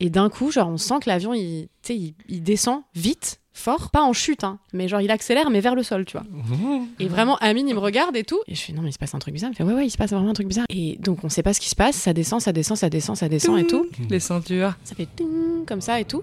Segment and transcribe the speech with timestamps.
[0.00, 4.02] Et d'un coup, genre, on sent que l'avion, il, il, il descend vite, fort, pas
[4.02, 6.26] en chute, hein, mais genre, il accélère, mais vers le sol, tu vois.
[7.00, 8.38] Et vraiment, Amine, il me regarde et tout.
[8.46, 9.50] Et je fais, non, mais il se passe un truc bizarre.
[9.50, 10.66] Il me fait, ouais, ouais, il se passe vraiment un truc bizarre.
[10.68, 13.16] Et donc, on sait pas ce qui se passe, ça descend, ça descend, ça descend,
[13.16, 13.86] ça descend et tout.
[14.10, 14.74] Les ceintures.
[14.84, 15.08] Ça fait
[15.66, 16.22] comme ça et tout.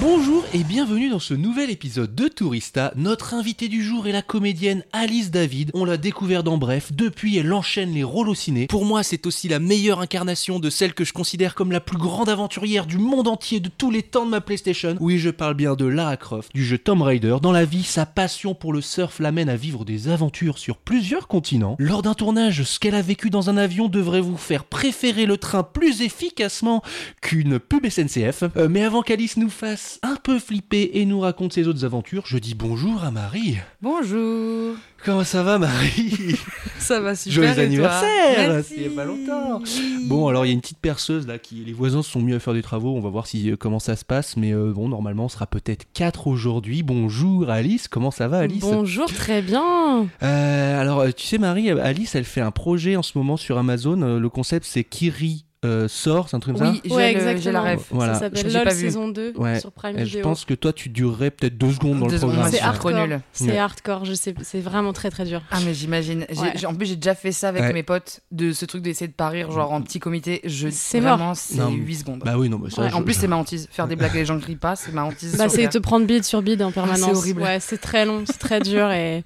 [0.00, 2.92] Bonjour et bienvenue dans ce nouvel épisode de Tourista.
[2.96, 5.70] Notre invitée du jour est la comédienne Alice David.
[5.72, 6.92] On l'a découvert dans Bref.
[6.92, 8.66] Depuis, elle enchaîne les rôles au ciné.
[8.66, 11.96] Pour moi, c'est aussi la meilleure incarnation de celle que je considère comme la plus
[11.96, 14.96] grande aventurière du monde entier de tous les temps de ma PlayStation.
[14.98, 17.36] Oui, je parle bien de Lara Croft, du jeu Tomb Raider.
[17.40, 21.28] Dans la vie, sa passion pour le surf l'amène à vivre des aventures sur plusieurs
[21.28, 21.76] continents.
[21.78, 25.36] Lors d'un tournage, ce qu'elle a vécu dans un avion devrait vous faire préférer le
[25.36, 26.82] train plus efficacement
[27.22, 28.44] qu'une pub SNCF.
[28.56, 32.24] Euh, mais avant qu'Alice nous fasse un peu flipper et nous raconte ses autres aventures,
[32.26, 33.56] je dis bonjour à Marie.
[33.82, 34.76] Bonjour.
[35.04, 36.36] Comment ça va Marie?
[36.78, 37.34] Ça va super.
[37.34, 39.62] Joyeux et anniversaire a pas longtemps.
[40.06, 42.34] Bon, alors il y a une petite perceuse là qui les voisins se sont mis
[42.34, 44.72] à faire des travaux, on va voir si euh, comment ça se passe mais euh,
[44.72, 46.82] bon, normalement on sera peut-être 4 aujourd'hui.
[46.82, 48.60] Bonjour Alice, comment ça va Alice?
[48.60, 50.06] Bonjour, très bien.
[50.22, 54.18] Euh, alors tu sais Marie, Alice elle fait un projet en ce moment sur Amazon,
[54.18, 57.24] le concept c'est Kiri euh, sort, c'est un truc comme Oui, j'ai Ouais, le- j'ai
[57.24, 57.62] la exactement.
[57.62, 57.86] ref.
[57.90, 58.14] Voilà.
[58.14, 58.80] Ça s'appelle LOL pas vu.
[58.80, 59.60] saison 2 Ouais.
[59.60, 60.00] sur Prime ça.
[60.02, 60.22] Et je Video.
[60.22, 62.52] pense que toi tu durerais peut-être deux secondes dans Deux le secondes, programme.
[62.52, 63.18] C'est hardcore.
[63.32, 63.58] C'est Ouais.
[63.58, 65.42] hardcore, je sais, c'est vraiment très très dur.
[65.50, 66.26] Ah mais j'imagine.
[66.36, 66.66] Ouais.
[66.66, 67.72] En plus j'ai déjà fait ça avec Ouais.
[67.72, 70.40] mes potes de ce truc d'essayer de parir genre en petit comité.
[70.44, 71.16] Je C'est mort.
[71.16, 72.22] vraiment c'est Non, 8 secondes.
[72.24, 73.68] Bah oui, non, mais ça, Ouais, je- en plus c'est ma hantise.
[73.70, 75.36] Faire des blagues et les gens crient pas, c'est ma hantise.
[75.36, 77.00] Bah, c'est te prendre bide sur bide en permanence.
[77.00, 77.42] c'est horrible.
[77.42, 79.24] Ouais, c'est très long, c'est très dur et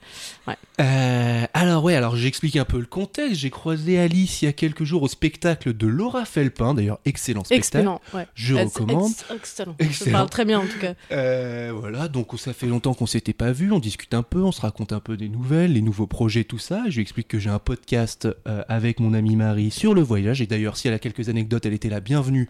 [0.80, 3.34] Euh, alors ouais, alors j'explique un peu le contexte.
[3.40, 7.44] J'ai croisé Alice il y a quelques jours au spectacle de Laura Felpin, d'ailleurs excellent
[7.44, 7.58] spectacle.
[7.78, 8.00] excellent.
[8.14, 8.26] Ouais.
[8.34, 9.10] Je Ex- recommande.
[9.10, 9.74] ex- Excellent.
[9.80, 10.12] Je Excellent.
[10.18, 10.94] parle très bien en tout cas.
[11.12, 14.52] Euh, voilà, donc ça fait longtemps qu'on s'était pas vu, on discute un peu, on
[14.52, 16.84] se raconte un peu des nouvelles, les nouveaux projets, tout ça.
[16.88, 20.40] Je lui explique que j'ai un podcast euh, avec mon amie Marie sur le voyage.
[20.42, 22.48] Et d'ailleurs, si elle a quelques anecdotes, elle était la bienvenue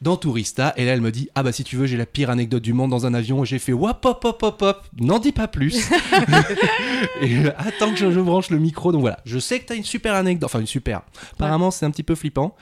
[0.00, 0.74] dans Tourista.
[0.76, 2.72] Et là, elle me dit Ah bah si tu veux, j'ai la pire anecdote du
[2.72, 3.44] monde dans un avion.
[3.44, 5.88] Et j'ai fait Wop, hop, hop, hop, hop, n'en dis pas plus.
[7.20, 8.92] et euh, attends que je, je branche le micro.
[8.92, 11.02] Donc voilà, je sais que t'as une super anecdote, enfin une super.
[11.34, 12.56] Apparemment, c'est un petit peu flippant.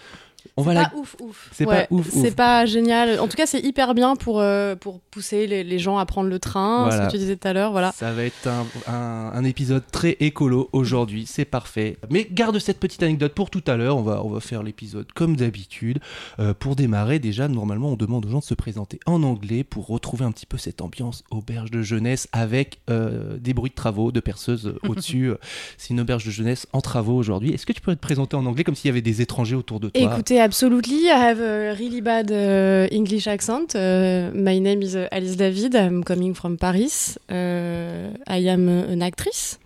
[0.56, 0.84] On va la.
[0.88, 1.48] Pas ouf, ouf.
[1.52, 2.34] C'est Ouais, pas ouf, C'est ouf.
[2.36, 3.20] pas génial.
[3.20, 6.28] En tout cas, c'est hyper bien pour, euh, pour pousser les, les gens à prendre
[6.28, 7.02] le train, Voilà.
[7.02, 7.72] ce que tu disais tout à l'heure.
[7.72, 7.92] Voilà.
[7.92, 11.96] Ça va être un, un- un épisode très écolo aujourd'hui, c'est parfait.
[12.10, 15.10] Mais garde cette petite anecdote pour tout à l'heure, on va, on va faire l'épisode
[15.12, 15.98] comme d'habitude.
[16.38, 19.86] Euh, pour démarrer, déjà, normalement, on demande aux gens de se présenter en anglais pour
[19.86, 24.12] retrouver un petit peu cette ambiance auberge de jeunesse avec euh, des bruits de travaux,
[24.12, 25.32] de perceuses au-dessus.
[25.78, 27.50] C'est une auberge de jeunesse en travaux aujourd'hui.
[27.52, 29.80] Est-ce que tu pourrais te présenter en anglais comme s'il y avait des étrangers autour
[29.80, 30.00] de toi?
[30.38, 31.10] Absolutely.
[31.10, 33.74] I have a really bad uh, English accent.
[33.74, 35.74] Uh, my name is uh, Alice David.
[35.74, 37.18] I'm coming from Paris.
[37.28, 39.58] Uh, I am uh, an actress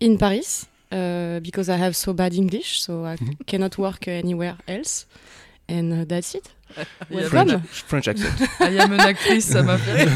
[0.00, 3.46] in Paris uh, because I have so bad English, so I Mhm.
[3.46, 5.06] cannot work anywhere else.
[5.68, 6.50] And that's it.
[7.10, 7.62] Il y a Welcome.
[7.70, 8.28] French accent.
[8.60, 10.04] Ah, il y a mon actrice, ça m'a fait.
[10.04, 10.08] I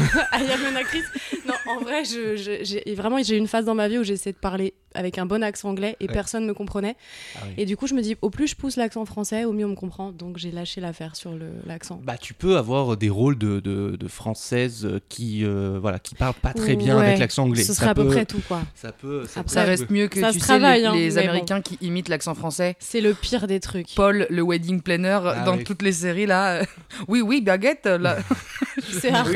[0.51, 1.05] am an actrice.
[1.47, 4.01] Non, en vrai, je, je- j'ai vraiment j'ai eu une phase dans ma vie où
[4.03, 6.13] essayé de parler avec un bon accent anglais et Ouais.
[6.13, 6.95] personne me comprenait.
[7.35, 7.53] Ah oui.
[7.57, 9.69] Et du coup, je me dis, au plus je pousse l'accent français, au mieux on
[9.69, 10.11] me comprend.
[10.11, 12.01] Donc j'ai lâché l'affaire sur le- l'accent.
[12.03, 16.33] Bah, tu peux avoir des rôles de, de, de françaises qui, euh, voilà, qui parlent
[16.33, 17.61] pas très bien Ouais, avec l'accent anglais.
[17.61, 18.61] Ce Ça serait à peu peut- près tout, quoi.
[18.75, 19.25] Ça peut.
[19.27, 21.17] Ça, Après, Ça peut- reste mieux que Ça tu se sais travaille, les, hein, les
[21.19, 22.75] Américains qui imitent l'accent français.
[22.79, 23.93] C'est le pire des trucs.
[23.95, 25.63] Paul, le wedding planner, Ah dans oui.
[25.63, 26.48] toutes les séries là.
[27.07, 27.85] Oui, oui, baguette.
[27.85, 28.17] Là.
[28.81, 29.17] C'est Oui,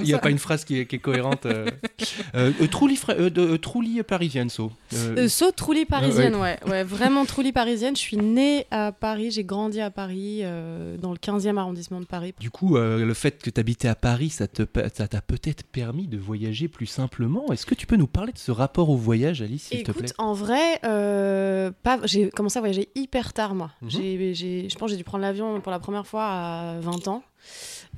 [0.00, 1.46] Il n'y a, pas- a une phrase qui est, qui est cohérente.
[1.46, 1.66] euh.
[2.34, 2.66] Euh, euh,
[3.10, 4.70] euh, de- euh, parisienne, so.
[4.94, 6.58] Euh, Euh, saut troulis parisienne, ouais.
[6.66, 6.84] ouais.
[6.84, 7.96] Vraiment troulis parisienne.
[7.96, 12.04] Je suis née à Paris, j'ai grandi à Paris, euh, dans le 15e arrondissement de
[12.06, 12.34] Paris.
[12.38, 14.62] Du coup, euh, le fait que tu habitais à Paris, ça te
[14.94, 17.46] ça t'a peut-être permis de voyager plus simplement.
[17.52, 20.02] Est-ce que tu peux nous parler de ce rapport au voyage, Alice, s'il te plaît?
[20.06, 23.70] Écoute, en vrai, euh, pas, j'ai commencé à voyager hyper tard, moi.
[23.82, 23.90] Mhm.
[23.90, 27.08] J'ai- j'ai- je pense que j'ai dû prendre l'avion pour la première fois à 20
[27.08, 27.22] ans.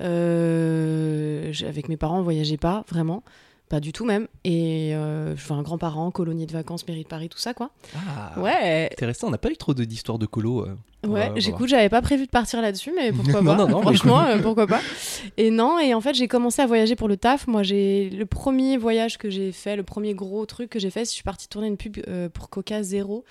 [0.01, 3.23] Euh, avec mes parents, on voyageait pas, vraiment.
[3.69, 4.27] Pas du tout même.
[4.45, 7.69] Et euh, je fais un grand-parent, colonie de vacances, mairie de Paris, tout ça, quoi.
[7.95, 10.65] Ah, Ouais, Intéressant, on n'a pas eu trop de- d'histoires de colo.
[10.65, 10.75] euh.
[11.07, 13.83] Ouais, j'écoute, j'avais pas prévu de partir là-dessus, mais pourquoi Non, pas non, non, mais
[13.83, 14.81] Franchement, euh, pourquoi pas
[15.37, 17.45] Et non, et en fait, j'ai commencé à voyager pour le taf.
[17.47, 21.01] Moi, j'ai le premier voyage que j'ai fait, le premier gros truc que j'ai fait,
[21.01, 23.23] c'est que je suis partie tourner une pub euh, pour Coca Zéro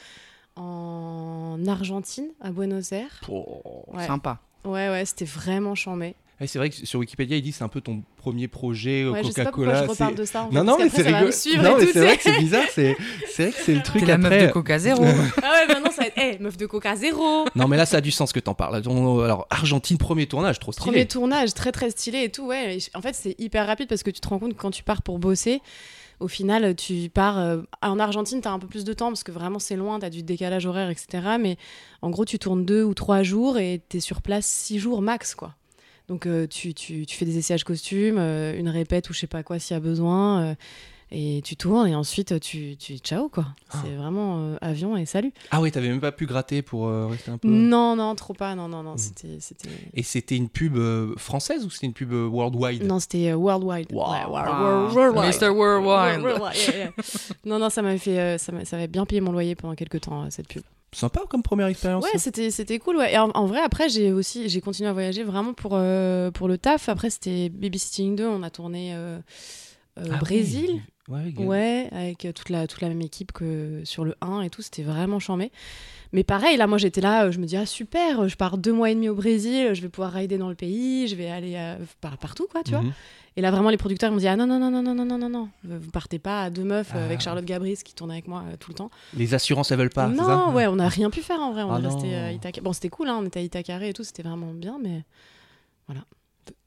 [0.57, 3.21] en Argentine, à Buenos Aires.
[3.29, 3.85] Oh.
[3.93, 4.39] Ouais, Sympa.
[4.65, 6.15] Ouais, ouais, c'était vraiment chambé.
[6.41, 9.03] Ouais, c'est vrai que sur Wikipédia, il dit que c'est un peu ton premier projet
[9.03, 9.87] euh, Ouais, je sais pas pourquoi Coca-Cola.
[9.87, 10.43] je reparle c'est- de ça.
[10.45, 11.69] En Non, fait, non, parce mais c'est rigolo.
[11.69, 12.65] Non, mais c'est vrai que c'est bizarre.
[12.73, 12.97] C'est
[13.29, 14.31] c'est vrai que c'est le truc la après.
[14.39, 15.05] meuf de Coca Zéro.
[15.05, 17.97] Ah ouais, maintenant ça va être, hey, meuf de Coca Zéro Non, mais là, ça
[17.97, 18.77] a du sens que t'en parles.
[18.77, 20.87] Alors, Argentine, premier tournage, trop stylé.
[20.93, 22.79] Premier tournage, très très stylé et tout, ouais.
[22.95, 25.03] En fait, c'est hyper rapide parce que tu te rends compte que quand tu pars
[25.03, 25.61] pour bosser,
[26.21, 27.39] au final, tu pars.
[27.39, 30.11] euh, en Argentine, t'as un peu plus de temps parce que vraiment c'est loin, t'as
[30.11, 31.37] du décalage horaire, etc.
[31.41, 31.57] Mais
[32.03, 35.35] en gros, tu tournes deux ou trois jours et t'es sur place six jours max,
[35.35, 35.55] quoi.
[36.09, 39.27] Donc, euh, tu, tu, tu fais des essayages costumes, euh, une répète ou je sais
[39.27, 40.57] pas quoi s'il y a besoin.
[41.11, 43.47] Et tu tournes et ensuite tu, tu ciao quoi.
[43.71, 43.79] Ah.
[43.83, 45.33] C'est vraiment euh, avion et salut.
[45.51, 47.49] Ah oui, t'avais même pas pu gratter pour euh, rester un peu.
[47.49, 48.55] Non, non, trop pas.
[48.55, 48.95] Non, non, non.
[48.95, 48.99] Mm.
[48.99, 49.69] C'était, c'était.
[49.95, 52.85] Et c'était une pub euh, française ou c'était une pub worldwide?
[52.85, 53.93] Non, c'était euh, Worldwide.
[53.93, 54.13] Wow.
[54.13, 54.61] Ouais, World-.
[54.61, 55.41] World- Worldwide.
[55.43, 55.49] Mr.
[55.49, 56.21] Worldwide.
[56.23, 56.91] Worldwide, yeah, yeah.
[57.45, 60.01] non, non, ça m'avait fait, ça, m'a- ça avait bien payé mon loyer pendant quelques
[60.03, 60.63] temps cette pub.
[60.93, 62.03] Sympa comme première expérience.
[62.05, 62.97] Ouais, c'était, c'était cool.
[62.97, 63.13] Ouais.
[63.13, 66.49] Et en, en vrai, après, j'ai aussi, j'ai continué à voyager vraiment pour euh, pour
[66.49, 66.89] le taf.
[66.89, 68.27] Après, c'était Babysitting 2.
[68.27, 69.19] On a tourné euh,
[69.99, 70.67] euh, Ah au Brésil.
[70.73, 70.81] oui.
[71.09, 71.89] Ouais, ouais.
[71.93, 74.83] Avec euh, toute la, toute la même équipe que sur le 1 et tout, c'était
[74.83, 75.51] vraiment chambé.
[76.13, 78.73] Mais pareil, là, moi j'étais là, euh, je me dis, ah super, je pars deux
[78.73, 81.55] mois et demi au Brésil, je vais pouvoir rider dans le pays, je vais aller
[81.57, 82.81] euh, par- partout, quoi, tu vois.
[82.83, 82.93] Mhm.
[83.37, 85.19] Et là, vraiment, les producteurs ils m'ont dit, ah non, non, non, non, non, non,
[85.19, 87.25] non, non, vous partez pas à deux meufs euh, avec Ah.
[87.25, 88.91] Charlotte Gabris qui tourne avec moi euh, tout le temps.
[89.15, 90.09] Les assurances, elles veulent pas.
[90.15, 90.23] ça?
[90.23, 92.61] Non, ouais, on n'a rien pu faire en vrai, on Ah est resté à Itaca.
[92.63, 95.05] Bon, c'était cool, hein, on était à Itacaré et tout, c'était vraiment bien, mais.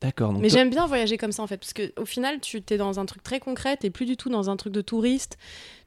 [0.01, 0.33] D'accord.
[0.33, 3.00] Mais j'aime bien voyager comme ça en fait, parce que au final, tu t'es dans
[3.00, 5.38] un truc très concret, t'es plus du tout dans un truc de touriste.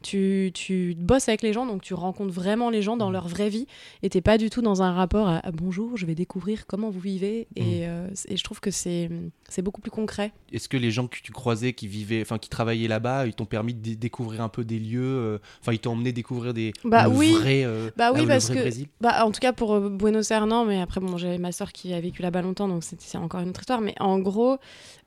[0.02, 3.12] Tu, tu bosses avec les gens, donc tu rencontres vraiment les gens dans Mm.
[3.14, 3.66] leur vraie vie,
[4.02, 6.90] et t'es pas du tout dans un rapport à, à bonjour, je vais découvrir comment
[6.90, 7.60] vous vivez, Mm.
[7.62, 9.08] et, euh, et je trouve que c'est
[9.48, 10.32] c'est beaucoup plus concret.
[10.52, 13.44] Est-ce que les gens que tu croisais, qui vivaient, enfin qui travaillaient là-bas, ils t'ont
[13.46, 16.72] permis de dé- découvrir un peu des lieux euh, Enfin, ils t'ont emmené découvrir des
[16.84, 17.32] Bah le oui.
[17.32, 18.88] vrai, euh, Bah là oui, le parce vrai que- Brésil?
[19.00, 21.92] Bah, en tout cas pour Buenos Aires, non, mais après, bon, j'avais ma soeur qui
[21.94, 23.80] a vécu là-bas longtemps, donc c'est c'est encore une autre histoire.
[23.80, 24.58] Mais en gros,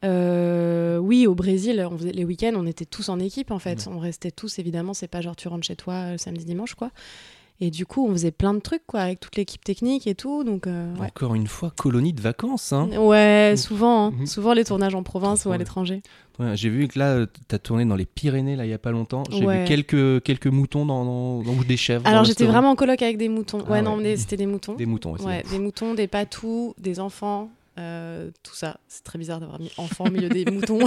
[0.04, 3.88] euh, oui, au Brésil, on faisait les week-ends, on était tous en équipe en fait.
[3.92, 6.92] On restait tous, évidemment, c'est pas genre tu rentres chez toi euh, samedi, dimanche, quoi.
[7.60, 10.44] Et du coup, on faisait plein de trucs, quoi, avec toute l'équipe technique et tout,
[10.44, 11.08] donc euh, ouais.
[11.08, 12.72] Encore une fois, colonie de vacances.
[12.72, 12.88] Hein.
[13.00, 14.14] Ouais, souvent, hein.
[14.20, 14.26] Mhm.
[14.28, 16.04] souvent les tournages en province ou à l'étranger.
[16.38, 18.78] Ouais, J'ai vu que là, tu as tourné dans les Pyrénées là il y a
[18.78, 19.24] pas longtemps.
[19.32, 22.06] J'ai vu quelques quelques moutons dans, dans- dans- ou des chèvres.
[22.06, 23.64] Alors j'étais vraiment en coloc avec des moutons.
[23.68, 24.04] Ah ouais, non, ouais.
[24.04, 24.76] mais c'était des moutons.
[24.76, 25.26] des moutons aussi.
[25.50, 28.80] Des moutons, des patous, des enfants, euh, tout ça.
[28.88, 30.80] C'est très bizarre d'avoir mis enfants au milieu des moutons.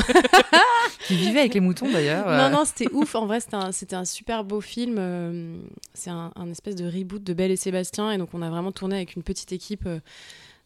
[1.07, 2.29] Qui vivait avec les moutons d'ailleurs.
[2.29, 2.37] euh.
[2.39, 3.15] Non, non, c'était ouf.
[3.15, 4.97] En vrai, c'était un, c'était un super beau film.
[4.99, 5.57] euh,
[5.95, 8.11] c'est un, un espèce de reboot de Belle et Sébastien.
[8.13, 9.89] Et donc, on a vraiment tourné avec une petite équipe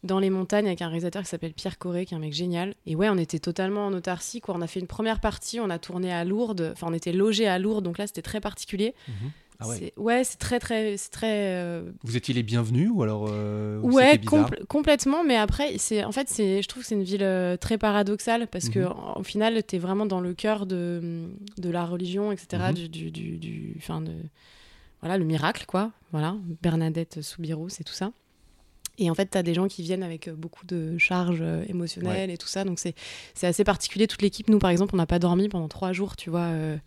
[0.03, 2.75] dans les montagnes avec un réalisateur qui s'appelle Pierre Corré, qui est un mec génial.
[2.85, 4.39] Et ouais, on était totalement en autarcie.
[4.39, 4.55] Quoi.
[4.55, 6.69] On a fait une première partie, on a tourné à Lourdes.
[6.73, 7.83] Enfin, on était logé à Lourdes.
[7.83, 8.93] Donc là, c'était très particulier.
[9.07, 9.31] Mhm.
[9.59, 9.77] Ah ouais.
[9.77, 10.97] C'est- ouais, très, très.
[10.97, 15.23] C'est très euh, Vous étiez les bienvenus ou alors euh, ou Ouais, compl- complètement.
[15.23, 18.47] Mais après, c'est en fait, c'est, je trouve que c'est une ville euh, très paradoxale
[18.47, 18.87] parce que Mhm.
[18.91, 22.63] en- au final, t'es vraiment dans le cœur de, de la religion, etc.
[22.69, 22.73] Mhm.
[22.73, 24.13] Du, du, du, du- enfin de,
[25.01, 25.91] voilà, le miracle, quoi.
[26.11, 28.11] Voilà, Bernadette Soubirous et tout ça.
[28.97, 32.29] Et en fait, t'as des gens qui viennent avec euh, beaucoup de charges euh, émotionnelles
[32.31, 32.63] et tout ça.
[32.63, 32.95] Donc, c'est,
[33.33, 34.07] c'est assez particulier.
[34.07, 36.43] Toute l'équipe, nous, par exemple, on n'a pas dormi pendant trois jours, tu vois.
[36.45, 36.77] euh,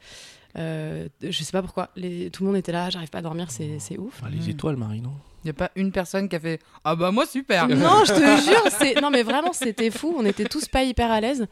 [0.59, 1.91] euh, je sais pas pourquoi.
[1.97, 4.21] Les, tout le monde était là, j'arrive pas à dormir, c'est, c'est ouf.
[4.25, 4.51] Ah, les Mm.
[4.51, 5.13] étoiles, Marie, non?
[5.45, 8.13] Il n'y a pas une personne qui a fait Ah bah moi super Non, je
[8.13, 10.13] te jure, c'est non mais vraiment c'était fou.
[10.19, 11.47] On était tous pas hyper à l'aise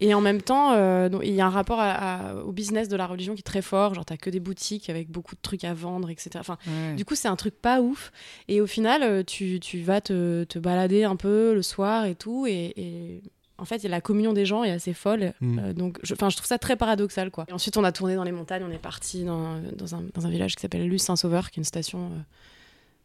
[0.00, 2.96] et en même temps, euh, il y a un rapport à- à- au business de
[2.96, 3.94] la religion qui est très fort.
[3.94, 6.30] Genre t'as que des boutiques avec beaucoup de trucs à vendre, etc.
[6.40, 6.96] Enfin, Ouais.
[6.96, 8.10] du coup c'est un truc pas ouf.
[8.48, 12.16] Et au final, euh, tu, tu vas te, te balader un peu le soir et
[12.16, 13.22] tout et, et
[13.60, 15.32] en fait, la communion des gens est assez folle.
[15.40, 15.58] Mm.
[15.58, 17.44] Euh, donc, je, je trouve ça très paradoxal, quoi.
[17.48, 18.64] Et ensuite, on a tourné dans les montagnes.
[18.66, 21.64] On est parti dans, dans, un, dans un village qui s'appelle Luce-Saint-Sauveur, qui est une
[21.64, 22.10] station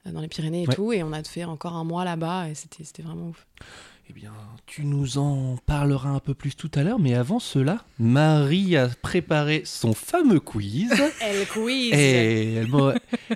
[0.07, 0.73] euh, dans les Pyrénées et Ouais.
[0.75, 0.93] tout.
[0.93, 3.45] Et on a fait encore un mois là-bas et c'était vraiment ouf.
[4.07, 4.31] Eh bien,
[4.67, 8.87] tu nous en parleras un peu plus tout à l'heure, mais avant cela, Marie a
[8.87, 10.91] préparé son fameux quiz.
[11.21, 11.91] Elle quiz.
[11.91, 12.61] Et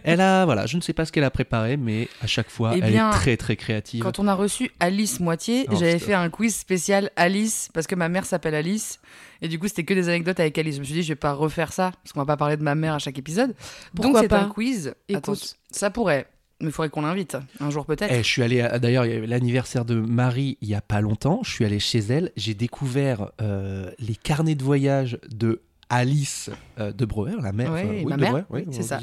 [0.03, 2.73] elle, a, voilà, je ne sais pas ce qu'elle a préparé, mais à chaque fois,
[2.75, 4.03] Eh elle bien, est très très créative.
[4.03, 7.95] Quand on a reçu Alice Moitié, Oh, j'avais fait un quiz spécial Alice parce que
[7.95, 8.99] ma mère s'appelle Alice
[9.41, 10.75] et du coup c'était que des anecdotes avec Alice.
[10.75, 12.63] Je me suis dit je vais pas refaire ça parce qu'on va pas parler de
[12.63, 13.55] ma mère à chaque épisode.
[13.95, 14.93] Donc c'est pas un quiz.
[15.07, 15.17] Écoute.
[15.29, 15.33] Attends,
[15.71, 16.27] ça pourrait,
[16.61, 18.11] il faudrait qu'on l'invite un jour peut-être.
[18.13, 20.81] Eh, je suis allé, à- d'ailleurs, il y avait l'anniversaire de Marie il y a
[20.81, 21.39] pas longtemps.
[21.43, 22.31] Je suis allé chez elle.
[22.35, 25.61] J'ai découvert euh, les carnets de voyage de
[25.91, 27.71] Alice euh, de Brouwer, la mère.
[27.73, 28.99] Ouais, oui, ma de mère, oui, on c'est ça.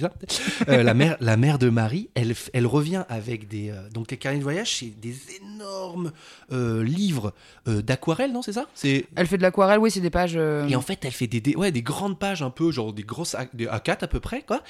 [0.68, 2.10] Euh, la mère, la mère de Marie.
[2.14, 6.12] Elle, elle revient avec des, euh, donc les carnets de voyage, c'est des énormes
[6.52, 7.32] euh, livres
[7.66, 8.66] euh, d'aquarelle, non C'est ça?
[8.74, 10.34] C'est Elle fait de l'aquarelle, oui, c'est des pages.
[10.36, 12.92] euh, et en fait, elle fait des, des- ouais, des grandes pages un peu, genre
[12.92, 14.62] des grosses A- des A4 à peu près, quoi.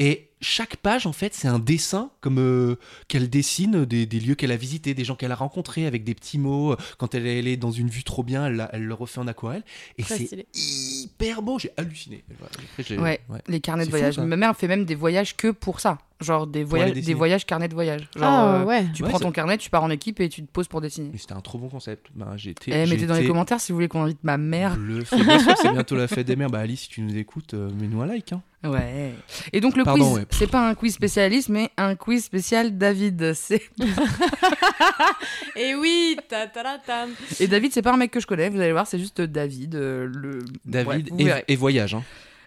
[0.00, 2.76] Et chaque page, en fait, c'est un dessin comme euh,
[3.08, 6.14] qu'elle dessine des, des lieux qu'elle a visités, des gens qu'elle a rencontrés avec des
[6.14, 6.76] petits mots.
[6.98, 9.62] Quand elle, elle est dans une vue trop bien, elle, le refait en aquarelle.
[9.98, 11.58] Et c'est hyper beau.
[11.58, 12.24] J'ai halluciné.
[12.38, 13.20] Voilà, après, j'ai- Ouais.
[13.28, 13.40] ouais.
[13.48, 14.18] Les carnets de fou, voyage.
[14.18, 15.98] Ma mère fait même des voyages que pour ça.
[16.20, 18.02] Genre des voyages, des voyages carnets de voyage.
[18.14, 18.84] Genre, Ah euh, ouais.
[18.94, 21.10] tu Ouais, prends ton carnet, tu pars en équipe et tu te poses pour dessiner.
[21.16, 22.08] C'était un trop bon concept.
[22.14, 24.74] Ben, j'ai été, Eh, mettez dans les commentaires si vous voulez qu'on invite ma mère.
[24.74, 25.18] sûr,
[25.62, 26.50] c'est bientôt la fête des mères.
[26.50, 28.32] Bah, Alice, si tu nous écoutes, euh, mets-nous un like.
[28.34, 28.42] Hein.
[28.62, 29.14] Ouais.
[29.54, 30.26] Et donc le Pardon, quiz, ouais.
[30.30, 33.32] c'est pas un quiz spécialiste, mais un quiz spécial David.
[33.34, 33.62] C'est
[35.56, 37.06] Et oui, ta ta ta ta.
[37.38, 38.48] et David, c'est pas un mec que je connais.
[38.48, 39.74] Vous allez voir, c'est juste David.
[39.74, 41.94] euh, le David Ouais, et, voyage.
[41.94, 42.02] Hein.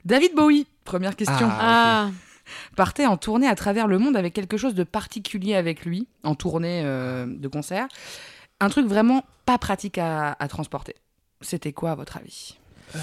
[0.06, 0.68] David Bowie.
[0.84, 1.48] Première question.
[1.50, 2.10] Ah.
[2.10, 2.12] Ah.
[2.76, 6.36] Partait en tournée à travers le monde avec quelque chose de particulier avec lui, en
[6.36, 7.88] tournée euh, de concert.
[8.60, 10.96] Un truc vraiment pas pratique à, à transporter.
[11.42, 12.58] C'était quoi à votre avis?
[12.96, 13.00] euh,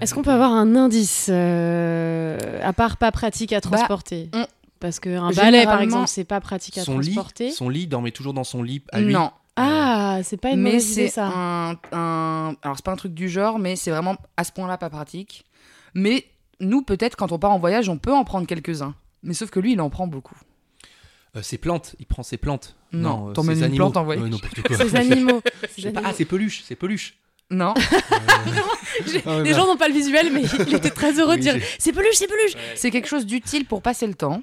[0.00, 4.46] Est-ce qu'on peut avoir un indice euh, à part pas pratique à transporter on-
[4.78, 7.50] Parce qu'un balai, par exemple, c'est pas pratique à son lit, transporter.
[7.50, 9.12] son lit dormait toujours dans son lit à lui.
[9.12, 11.26] Non, Ah, c'est pas une mais mauvaise idée c'est ça.
[11.28, 14.76] un, un- Alors, c'est pas un truc du genre, mais c'est vraiment à ce point-là
[14.78, 15.44] pas pratique.
[15.94, 16.26] Mais
[16.60, 18.94] nous, peut-être, quand on part en voyage, on peut en prendre quelques-uns.
[19.22, 20.36] Mais sauf que lui, il en prend beaucoup.
[21.36, 22.74] Euh, ses plantes, il prend ses plantes.
[22.92, 23.84] Non, euh, t'emmènes ses une animaux.
[23.90, 24.30] plante en voyage.
[24.70, 24.76] Euh.
[24.78, 25.40] Ces animaux.
[25.74, 26.10] Ces C'est pas- animaux.
[26.12, 27.16] Ah, c'est peluche, c'est peluche.
[27.50, 27.74] Non
[29.06, 29.56] J'ai- Ah Les bah.
[29.58, 32.26] gens n'ont pas le visuel, mais il était très heureux de dire c'est peluche, c'est
[32.26, 32.52] peluche.
[32.74, 34.42] C'est quelque chose d'utile pour passer le temps.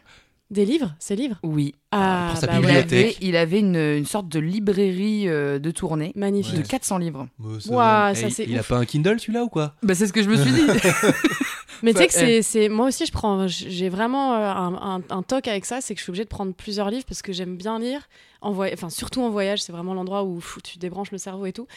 [0.49, 1.35] Des livres, c'est livres?
[1.43, 1.75] Oui.
[1.91, 2.91] Ah, prend sa bah Il bibliothèque.
[2.93, 6.55] avait, il avait une, une sorte de librairie euh, de tournée Magnifique.
[6.55, 7.27] de 400 livres.
[7.59, 9.73] Ça- Ouah, Eh, ça, il- c'est Il a pas un Kindle celui-là ou quoi?
[9.83, 10.61] Bah, c'est ce que je me suis dit.
[11.83, 14.73] Mais tu sais que Bah, c'est, c'est- moi aussi je prends, j'ai vraiment euh, un,
[14.97, 17.21] un, un toc avec ça, c'est que je suis obligée de prendre plusieurs livres parce
[17.21, 18.07] que j'aime bien lire,
[18.41, 21.45] en voy- enfin surtout en voyage, c'est vraiment l'endroit où pff, tu débranches le cerveau
[21.45, 21.67] et tout.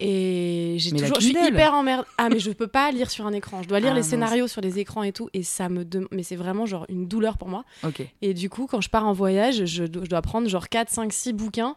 [0.00, 2.04] Et j'ai toujours, je suis hyper emmerde.
[2.18, 4.08] Ah mais je peux pas lire sur un écran, je dois lire Ah, les mince.
[4.10, 7.06] scénarios sur les écrans et tout, et ça me, dem- mais c'est vraiment genre une
[7.06, 7.64] douleur pour moi.
[7.84, 8.02] ok.
[8.22, 10.90] Et du coup quand je pars en voyage, je, do- je dois prendre genre 4,
[10.90, 11.76] 5, 6 bouquins.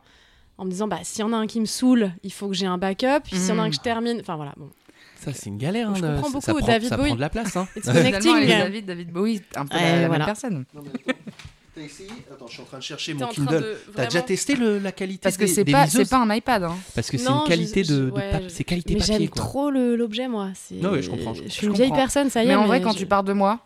[0.58, 2.54] En me disant, bah, s'il y en a un qui me saoule, il faut que
[2.54, 3.24] j'ai un backup.
[3.26, 4.20] Puis s'il y en a un que je termine.
[4.22, 4.70] Enfin voilà, bon.
[5.18, 5.94] Ça, c'est une galère.
[5.96, 7.08] Je hein, comprends ça- ça beaucoup prend- David ça Bowie.
[7.10, 7.58] prend de la place.
[7.58, 7.68] Hein.
[7.76, 8.48] It's Finalement, connecting.
[8.48, 10.18] David, David Bowie, un peu Ouais, la, la voilà.
[10.20, 10.66] même personne.
[11.76, 13.62] T'as essayé Attends, je suis en train de chercher mon Kindle.
[13.62, 16.34] de T'as déjà testé le- la qualité Parce que c'est pas, liseuses c'est pas un
[16.34, 16.64] iPad.
[16.64, 16.78] Hein.
[16.96, 19.00] Parce que c'est une qualité je- de, je- de ouais, pa- je- c'est qualité Mais
[19.02, 20.52] papier j'aime trop l'objet, moi.
[20.72, 22.50] Non, ouais, je comprends, je Je suis Je une vieille personne, ça y est.
[22.50, 23.60] Mais en vrai, quand tu pars de moi,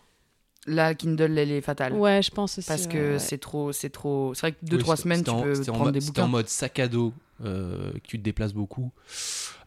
[0.66, 1.94] la Kindle, elle est fatale.
[1.94, 2.68] Ouais, je pense aussi.
[2.68, 3.20] Parce que ouais.
[3.20, 4.34] c'est trop, c'est trop.
[4.34, 6.24] C'est vrai que deux Oui, trois c'était- semaines, tu peux en prendre des C'était en
[6.26, 6.32] bouquins.
[6.32, 8.92] mode sac à dos, euh, que tu te déplaces beaucoup.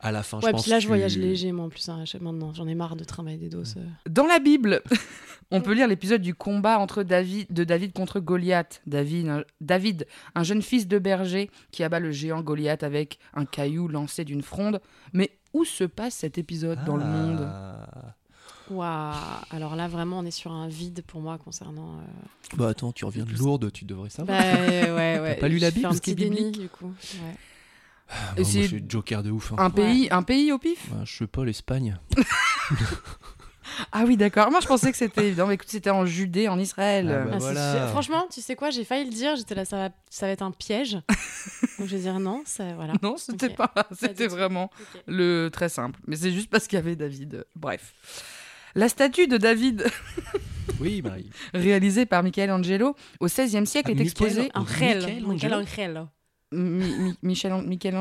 [0.01, 0.63] À la fin, je Ouais, pense.
[0.63, 2.53] puis là, je tu- voyage léger, moi, en plus, hein, je- maintenant.
[2.53, 3.75] J'en ai marre de travailler des doses.
[3.79, 3.85] euh.
[4.11, 4.83] Dans la Bible,
[5.51, 8.83] on peut lire l'épisode du combat entre David, de David contre Goliath.
[8.87, 13.45] David un, David, un jeune fils de berger qui abat le géant Goliath avec un
[13.45, 14.81] caillou lancé d'une fronde.
[15.13, 17.41] Mais où se passe cet épisode dans le monde?
[17.43, 18.15] Ah.
[18.71, 19.15] Waouh.
[19.51, 21.99] Alors là, vraiment, on est sur un vide pour moi concernant.
[21.99, 24.41] euh, Bah attends, tu reviens de Lourdes, tu devrais Bah, savoir.
[24.41, 25.37] ouais, ouais.
[25.39, 26.59] pas lu la Je Bible, ce qui est biblique?
[26.59, 26.87] du coup.
[26.87, 27.37] Ouais.
[28.13, 29.53] Ah, Et moi, c'est je suis joker de ouf.
[29.53, 29.57] hein.
[29.59, 30.87] Un pays, un pays au pif?
[30.91, 31.97] Bah, je sais pas, l'Espagne.
[33.91, 34.51] Ah oui, d'accord.
[34.51, 35.47] Moi, je pensais que c'était évident.
[35.47, 37.09] Mais écoute, c'était en Judée, en Israël.
[37.11, 37.31] Ah bah.
[37.35, 37.87] Ah, voilà.
[37.89, 39.35] Franchement, tu sais quoi, j'ai failli le dire.
[39.37, 40.95] J'étais là, ça va, ça va être un piège.
[41.79, 42.93] Donc je vais dire non, ça, voilà.
[43.03, 43.57] Non, c'était Ok.
[43.57, 43.73] pas.
[43.99, 44.71] C'était vraiment
[45.07, 45.99] le très simple.
[46.07, 47.47] Mais c'est juste parce qu'il y avait David.
[47.57, 47.95] Bref.
[48.75, 49.87] La statue de David,
[50.81, 51.31] Oui, Marie.
[51.55, 54.51] réalisée par Michelangelo au XVIe siècle, Ah, est exposée.
[54.55, 55.25] Un Michel- réel.
[55.27, 55.61] Michelangelo.
[55.61, 56.09] Michelangelo.
[56.53, 57.95] Mi- mi- Michel, Michel,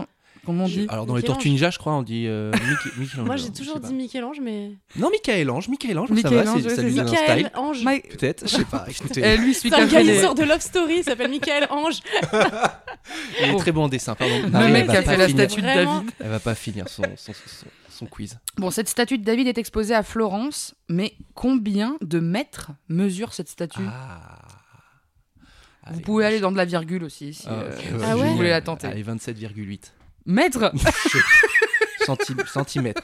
[0.46, 1.36] comment on dit Alors dans les Michel-Ange.
[1.38, 3.26] Tortues Ninja, je crois, on dit euh, Mickey- Michel-Ange.
[3.28, 3.94] Moi, j'ai toujours dit.
[3.94, 4.72] Michel-Ange, mais.
[4.98, 7.52] Non, Michael-Ange, Michael-Ange, ça va, Michel-Ange, c'est- ça lui c'est donne un Michael style.
[7.56, 7.84] Ange.
[8.18, 8.86] Peut-être, je sais pas.
[8.90, 12.00] Écoutez, Eh, lui, C'est un gars, sort de Love Story, il s'appelle Michael Ange.
[13.42, 14.40] il est très bon en dessin, pardon.
[14.44, 15.66] Le Marie, mec elle qui a va fait pas la finir- statue de.
[15.68, 16.12] David.
[16.20, 18.38] Elle va pas finir son, son, son, son quiz.
[18.58, 23.50] Bon, cette statue de David est exposée à Florence, mais combien de mètres mesure cette
[23.50, 23.82] statue?
[23.88, 24.40] Ah.
[25.90, 28.16] Vous pouvez aller dans de la virgule aussi si, Ah, euh, ok, si ouais, Ah
[28.16, 28.88] vous voulez la tenter.
[28.88, 29.92] Allez, 27,8
[30.28, 30.72] Mètre
[32.06, 33.02] Centi- centimètres.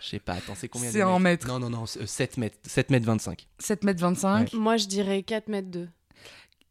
[0.00, 1.46] Je sais pas, attends, c'est combien de C'est en mètres.
[1.48, 2.56] Non, non, non, c'est, euh, 7 mètres.
[2.66, 3.46] 7 mètres 25.
[3.58, 5.88] 7 mètres 25 Moi, je dirais 4 mètres 2.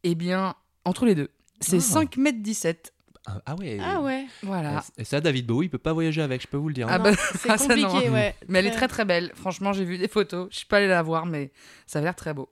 [0.04, 0.54] Eh bien,
[0.84, 1.80] entre les deux, c'est Ah.
[1.80, 2.92] 5 mètres 17.
[3.26, 3.78] Ah, ah ouais.
[3.80, 4.26] Ah ouais.
[4.42, 4.82] Voilà.
[4.98, 6.88] Et ça, David Bowie, il peut pas voyager avec, je peux vous le dire.
[6.90, 6.98] Ah hein.
[6.98, 7.86] bah, c'est ah, ça, non.
[7.88, 8.34] compliqué, ouais.
[8.48, 9.30] Mais elle est très très belle.
[9.36, 10.48] Franchement, j'ai vu des photos.
[10.50, 11.52] Je suis pas allée la voir, mais
[11.86, 12.48] ça a l'air très beau.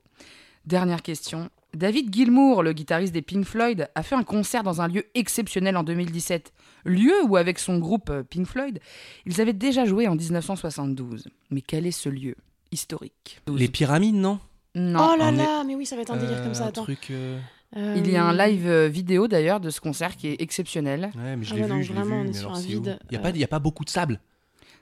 [0.65, 1.49] Dernière question.
[1.75, 5.77] David Gilmour, le guitariste des Pink Floyd, a fait un concert dans un lieu exceptionnel
[5.77, 6.51] en 2017.
[6.85, 8.79] Lieu où, avec son groupe euh, Pink Floyd,
[9.25, 11.27] ils avaient déjà joué en 1972.
[11.49, 12.35] Mais quel est ce lieu
[12.71, 13.41] historique?
[13.55, 14.39] Les pyramides, non?
[14.75, 15.09] Non.
[15.13, 16.65] Oh là là, mais oui, ça va être un délire Euh, comme ça.
[16.65, 16.83] un Attends.
[16.83, 17.07] truc.
[17.11, 17.39] euh,
[17.77, 21.09] Euh, Il y a un live vidéo d'ailleurs de ce concert qui est exceptionnel.
[21.15, 22.29] Ouais, mais je Ah l'ai ouais, vu, non, je l'ai vraiment, vu.
[22.31, 22.61] mais alors, où?
[22.61, 23.23] vide, Il n'y a, euh.
[23.23, 24.19] pas- il y a pas beaucoup de sable?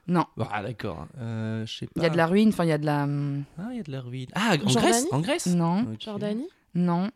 [0.08, 0.26] Non.
[0.52, 1.06] Ah, d'accord.
[1.20, 1.92] Euh, je sais pas.
[1.98, 3.04] Il y a de la ruine, enfin il y a de la...
[3.04, 4.26] hum, Ah, il y a de la ruine.
[4.34, 5.46] Ah, en Jordanie Grèce En Grèce?
[5.48, 6.02] Non, Ok.
[6.04, 6.48] Jordanie
[6.80, 7.12] non.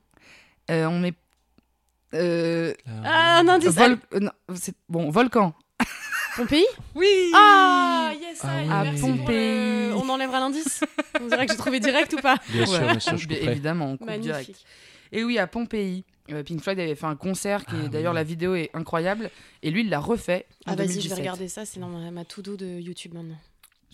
[0.71, 1.13] Euh, on met...
[2.13, 3.69] Euh, La Ah, un indice.
[3.75, 5.53] vol- euh, non, c'est- Bon, volcan.
[6.35, 6.65] Pompéi
[6.95, 8.69] Oui Ah, yes, Ah oui.
[8.71, 9.91] À le- Pompéi.
[9.95, 10.83] On enlèvera l'indice
[11.21, 13.51] On dirait que j'ai trouvé direct ou pas Bien sûr, bien sûr, je couperai.
[13.51, 14.63] évidemment, on coupe direct.
[15.11, 18.13] Et oui, à Pompéi, euh, Pink Floyd avait fait un concert qui, Ah est d'ailleurs,
[18.13, 18.17] oui.
[18.17, 19.29] la vidéo est incroyable.
[19.61, 21.09] Et lui, il l'a refait en Ah, vas-y, je 2017.
[21.17, 23.37] vais regarder ça, c'est dans ma, ma to-do de YouTube maintenant.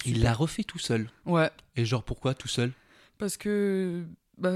[0.05, 1.09] Il l'a refait tout seul.
[1.25, 2.71] Ouais, Et genre, pourquoi tout seul?
[3.17, 4.05] Parce que
[4.39, 4.49] bah,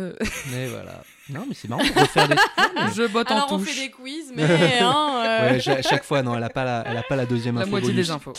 [0.52, 1.04] Mais voilà.
[1.30, 2.36] Non, mais c'est marrant de refaire des.
[2.96, 3.70] je botte en Alors, on touche.
[3.70, 4.44] fait des quiz, mais.
[4.82, 7.26] hein, euh, Ouais, à chaque fois, non, elle a pas la, elle a pas la
[7.26, 8.08] deuxième La info moitié bonus.
[8.08, 8.34] des infos.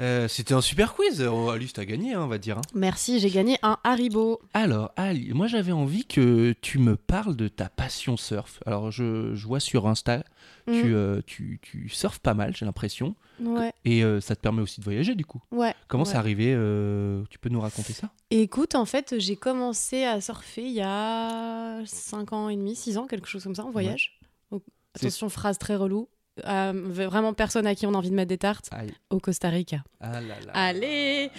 [0.00, 1.22] Euh, C'était un super quiz.
[1.22, 2.58] Oh, Alice, t'as gagné, hein, on va dire.
[2.58, 2.62] hein.
[2.74, 4.40] Merci, j'ai gagné un Haribo.
[4.52, 8.60] Alors, Ali, moi j'avais envie que tu me parles de ta passion surf.
[8.66, 10.24] Alors, je, je vois sur Insta,
[10.66, 10.94] tu, Mm.
[10.94, 13.14] euh, tu, tu surfes pas mal, j'ai l'impression.
[13.40, 15.40] Ouais, Et euh, ça te permet aussi de voyager, du coup.
[15.52, 15.74] ouais.
[15.88, 16.10] Comment ouais.
[16.10, 18.10] c'est arrivé euh, Tu peux nous raconter ça?
[18.30, 22.96] Écoute, en fait, j'ai commencé à surfer il y a 5 ans et demi, 6
[22.98, 24.18] ans, quelque chose comme ça, en voyage.
[24.50, 24.62] Donc,
[24.96, 26.08] C'est- attention, phrase très relou.
[26.46, 28.90] Euh, vraiment personne à qui on a envie de mettre des tartes Aïe.
[29.10, 29.84] au Costa Rica.
[30.00, 30.52] Ah là là.
[30.54, 31.30] Allez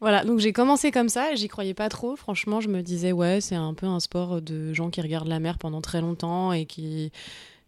[0.00, 2.14] Voilà, donc j'ai commencé comme ça et j'y croyais pas trop.
[2.14, 5.40] Franchement, je me disais, ouais, c'est un peu un sport de gens qui regardent la
[5.40, 7.10] mer pendant très longtemps et qui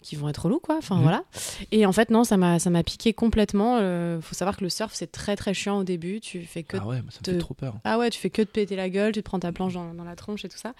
[0.01, 1.03] qui vont être relous quoi enfin Mhm.
[1.03, 1.25] voilà
[1.73, 4.71] et en fait non ça m'a ça m'a piqué complètement Euh, faut savoir que le
[4.71, 7.31] surf c'est très très chiant au début tu fais que Ah ouais, ça me te-
[7.33, 7.75] fait trop peur.
[7.83, 9.93] ah ouais, tu fais que de péter la gueule, tu te prends ta planche dans,
[9.95, 10.73] dans la tronche et tout ça.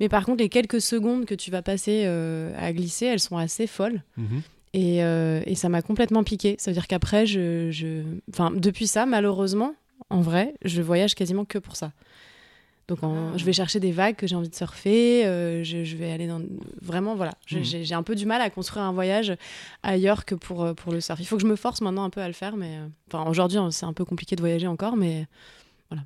[0.00, 3.36] Mais par contre, les quelques secondes que tu vas passer euh, à glisser, elles sont
[3.38, 4.02] assez folles.
[4.16, 4.42] Mhm.
[4.74, 6.56] Et, euh, et ça m'a complètement piqué.
[6.58, 8.02] Ça veut dire qu'après, je, je...
[8.30, 9.74] Enfin, depuis ça, malheureusement,
[10.10, 11.92] en vrai, je voyage quasiment que pour ça.
[12.88, 13.36] Donc, en- Ah.
[13.38, 15.24] je vais chercher des vagues que j'ai envie de surfer.
[15.24, 16.42] euh, je, je vais aller dans.
[16.82, 17.32] Vraiment, voilà.
[17.52, 17.62] Mhm.
[17.62, 19.32] J'ai un peu du mal à construire un voyage
[19.82, 21.18] ailleurs que pour, euh, pour le surf.
[21.20, 22.56] Il faut que je me force maintenant un peu à le faire.
[22.56, 22.76] Mais
[23.10, 24.96] enfin, aujourd'hui, hein, c'est un peu compliqué de voyager encore.
[24.96, 25.26] Mais
[25.88, 25.96] Trop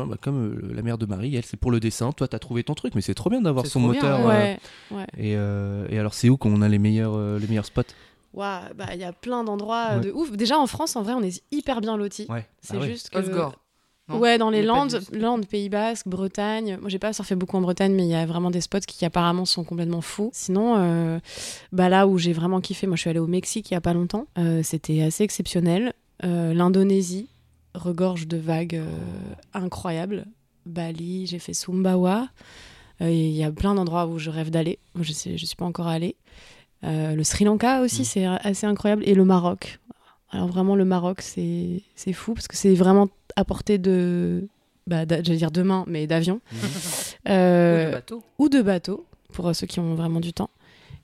[0.00, 2.12] bien, bah, comme euh, la mère de Marie, elle, c'est pour le dessin.
[2.12, 4.26] Toi, t'as trouvé ton truc, mais c'est trop bien d'avoir son bien, moteur.
[4.26, 4.58] ouais,
[4.92, 5.06] euh, ouais.
[5.18, 7.82] et, euh, et alors, c'est où qu'on a les meilleurs, euh, les meilleurs spots?
[8.34, 8.62] Bah
[8.94, 10.00] il y a plein d'endroits Ouais.
[10.00, 10.32] de ouf.
[10.32, 12.26] Déjà en France, en vrai, on est hyper bien lotis.
[12.30, 12.46] Ouais.
[12.62, 12.86] C'est Ah ouais.
[12.88, 13.56] juste que Osgore.
[14.08, 14.18] non?
[14.18, 16.78] Ouais, dans les Landes, de- Landes, Pays Basque, Bretagne.
[16.80, 19.04] Moi, j'ai pas surfé beaucoup en Bretagne, mais il y a vraiment des spots qui
[19.04, 20.30] apparemment sont complètement fous.
[20.32, 21.18] Sinon, euh,
[21.72, 23.80] bah là où j'ai vraiment kiffé, moi, je suis allée au Mexique il y a
[23.82, 24.26] pas longtemps.
[24.38, 25.92] Euh, C'était assez exceptionnel.
[26.24, 27.28] Euh, L'Indonésie
[27.74, 28.86] regorge de vagues euh,
[29.54, 30.26] incroyables.
[30.66, 32.28] Bali, j'ai fait Sumbawa.
[33.00, 34.78] Euh, Il y a plein d'endroits où je rêve d'aller.
[34.94, 36.16] Moi, Je je suis pas encore allée.
[36.84, 38.04] Euh, le Sri Lanka aussi, Mm.
[38.04, 39.02] c'est assez incroyable.
[39.06, 39.78] Et le Maroc.
[40.30, 44.46] Alors vraiment, le Maroc, c'est c'est fou parce que c'est vraiment à portée de,
[44.86, 48.22] bah, j'allais dire demain, mais d'avion Ou Euh, de bateau.
[48.38, 50.50] ou de bateau pour ceux qui ont vraiment du temps.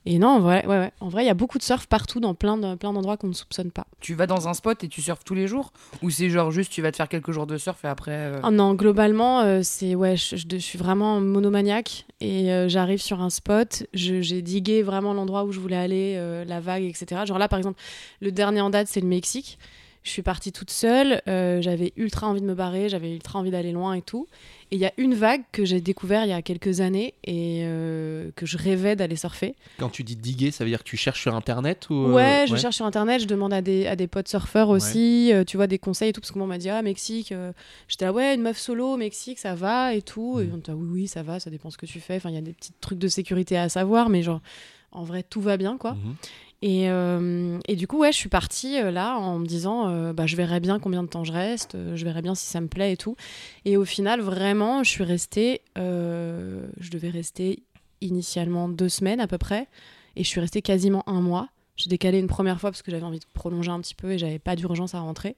[0.05, 0.91] Et non, en vrai, ouais, ouais.
[1.01, 3.27] en vrai, il y a beaucoup de surf partout dans plein de- plein d'endroits qu'on
[3.27, 3.85] ne soupçonne pas.
[3.99, 5.71] Tu vas dans un spot et tu surfes tous les jours?
[6.01, 8.11] Ou c'est genre juste tu vas te faire quelques jours de surf et après.
[8.11, 12.69] euh, Ah non, globalement, euh, c'est ouais, je, je- je suis vraiment monomaniaque et euh,
[12.69, 16.83] j'arrive sur un spot, je- j'ai digué vraiment l'endroit où je voulais aller, la vague,
[16.83, 17.25] etc.
[17.25, 17.79] Genre là, par exemple,
[18.21, 19.59] le dernier en date, c'est le Mexique.
[20.03, 23.51] Je suis partie toute seule, euh, j'avais ultra envie de me barrer, j'avais ultra envie
[23.51, 24.27] d'aller loin et tout.
[24.71, 27.61] Et il y a une vague que j'ai découvert il y a quelques années et
[27.63, 29.55] euh, que je rêvais d'aller surfer.
[29.77, 32.45] Quand tu dis diguer, ça veut dire que tu cherches sur internet ou euh, Ouais,
[32.47, 35.67] je cherche sur internet, je demande à des, à des potes surfeurs aussi, tu vois,
[35.67, 37.33] des conseils et tout, parce que moi on m'a dit, ah, Mexique,
[37.87, 40.39] j'étais là, ouais, une meuf solo au Mexique, ça va et tout.
[40.39, 40.53] Et Mhm.
[40.55, 42.15] on t'a, oui, oui, ça va, ça dépend ce que tu fais.
[42.15, 44.41] Enfin, il y a des petits trucs de sécurité à savoir, mais genre,
[44.91, 45.93] en vrai, tout va bien, quoi.
[45.93, 46.15] Mhm.
[46.61, 50.11] Et, euh, et du coup, ouais, je suis partie euh, là en me disant, euh,
[50.11, 52.67] bah, je verrai bien combien de temps je reste, je verrai bien si ça me
[52.67, 53.15] plaît et tout.
[53.65, 57.63] Et au final, vraiment, je suis restée, je devais rester
[58.01, 59.67] initialement deux semaines à peu près,
[60.15, 61.49] et je suis restée quasiment un mois.
[61.77, 64.17] J'ai décalé une première fois parce que j'avais envie de prolonger un petit peu et
[64.17, 65.37] j'avais pas d'urgence à rentrer.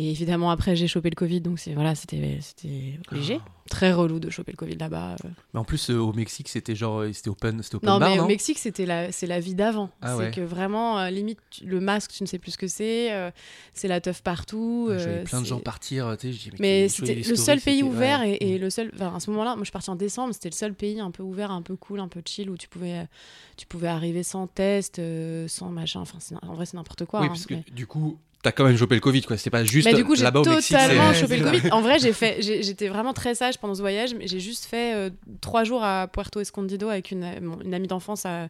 [0.00, 3.40] Et évidemment, après, j'ai chopé le Covid, donc c'est voilà, c'était c'était léger.
[3.68, 5.16] très relou de choper le Covid là-bas.
[5.24, 5.28] euh.
[5.52, 8.08] Mais en plus, euh, au Mexique, c'était genre, euh, c'était open, c'était open Non, bar,
[8.10, 8.24] mais non?
[8.24, 9.90] Au Mexique, c'était la, c'est la vie d'avant.
[10.00, 10.30] Ah c'est ouais.
[10.30, 13.12] que vraiment, euh, limite, le masque, tu ne sais plus ce que c'est.
[13.12, 13.32] euh,
[13.74, 14.86] c'est la teuf partout.
[14.90, 17.60] J'avais euh, plein de gens partir, tu sais, je dis, Mais c'était le stories, seul
[17.60, 18.34] pays ouvert ouais.
[18.34, 18.92] et, et le seul.
[18.94, 20.32] Enfin, à ce moment-là, moi, je suis partie en décembre.
[20.32, 22.68] C'était le seul pays un peu ouvert, un peu cool, un peu chill où tu
[22.68, 23.08] pouvais,
[23.56, 25.98] tu pouvais arriver sans test, euh, sans machin.
[26.02, 27.18] Enfin, en vrai, c'est n'importe quoi.
[27.20, 29.36] Oui, hein, parce que du coup, t'as quand même chopé le Covid, quoi.
[29.36, 30.76] C'est pas juste mais du coup, j'ai là-bas au Mexique.
[30.76, 31.68] totalement chopé le Covid.
[31.72, 34.94] En vrai, j'ai fait, j'étais vraiment très sage pendant ce voyage, mais j'ai juste fait
[34.94, 37.24] euh, trois jours à Puerto Escondido avec une,
[37.72, 38.48] amie d'enfance à-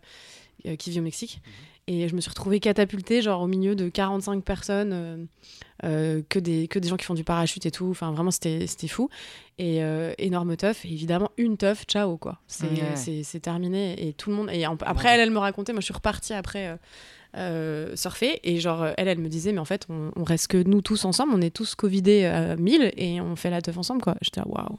[0.66, 1.40] euh, qui vit au Mexique.
[1.90, 5.16] Et je me suis retrouvée catapultée, genre au milieu de 45 personnes, euh,
[5.84, 7.88] euh, que, des, que des gens qui font du parachute et tout.
[7.90, 9.08] Enfin, vraiment, c'était c'était fou.
[9.58, 10.84] Et euh, énorme teuf.
[10.84, 12.40] Et évidemment, une teuf, ciao, quoi.
[12.46, 13.40] C'est Ouais.
[13.40, 14.06] terminé.
[14.06, 14.50] Et tout le monde.
[14.52, 16.78] Et en- après, elle, elle me racontait, moi, je suis repartie après.
[17.36, 18.40] Euh, euh, surfer.
[18.42, 21.04] Et genre euh, elle elle me disait mais en fait on, reste que nous tous
[21.04, 21.32] ensemble.
[21.34, 24.14] On est tous covidés à 1000 et on fait la teuf ensemble quoi.
[24.20, 24.78] J'étais waouh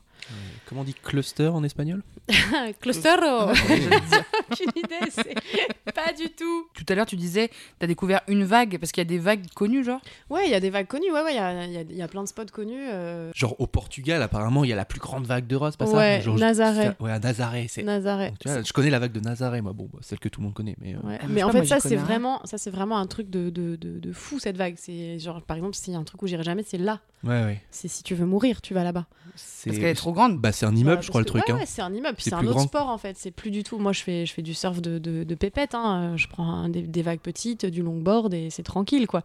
[0.69, 2.03] Comment on dit cluster en espagnol
[2.79, 3.49] clustero
[4.51, 5.33] aucune idée c'est
[5.95, 6.67] pas du tout.
[6.75, 9.47] Tout à l'heure, tu disais, t'as découvert une vague, parce qu'il y a des vagues
[9.55, 9.99] connues, genre?
[10.29, 11.81] Ouais il y a des vagues connues ouais ouais il y a, il y a-
[11.81, 14.85] y a plein de spots connus euh, Genre au Portugal, apparemment, il y a la
[14.85, 16.91] plus grande vague d'Europe, c'est pas Ouais, ça Genre, je- Nazaré.
[16.99, 17.65] Ouais, à Nazaré.
[17.67, 17.83] C'est...
[17.83, 18.33] Nazaré.
[18.39, 20.45] Tu vois, je connais la vague de Nazaré, moi, bon, bah, celle que tout le
[20.45, 20.93] monde connaît, mais.
[20.95, 23.07] euh, Ouais, Ah, mais je en fait moi, ça c'est vraiment ça c'est vraiment un
[23.07, 24.75] truc de, de, de, de fou cette vague.
[24.77, 26.99] C'est genre par exemple s'il y a un truc où j'irai jamais c'est là.
[27.23, 27.61] Ouais, ouais.
[27.71, 29.05] c'est si tu veux mourir tu vas là-bas.
[29.35, 29.69] C'est...
[29.69, 30.37] Parce qu'elle est trop grande.
[30.39, 31.43] Bah, c'est un immeuble, Bah, je crois, le truc.
[31.47, 31.57] ouais, hein.
[31.57, 32.17] ouais, c'est un immeuble.
[32.19, 32.67] C'est un autre grand.
[32.67, 33.17] sport en fait.
[33.17, 33.77] C'est plus du tout.
[33.79, 35.73] Moi, je fais, je fais du surf de, de, de pépette.
[35.75, 36.13] hein.
[36.17, 39.23] Je prends un- des, des vagues petites, du longboard et c'est tranquille quoi.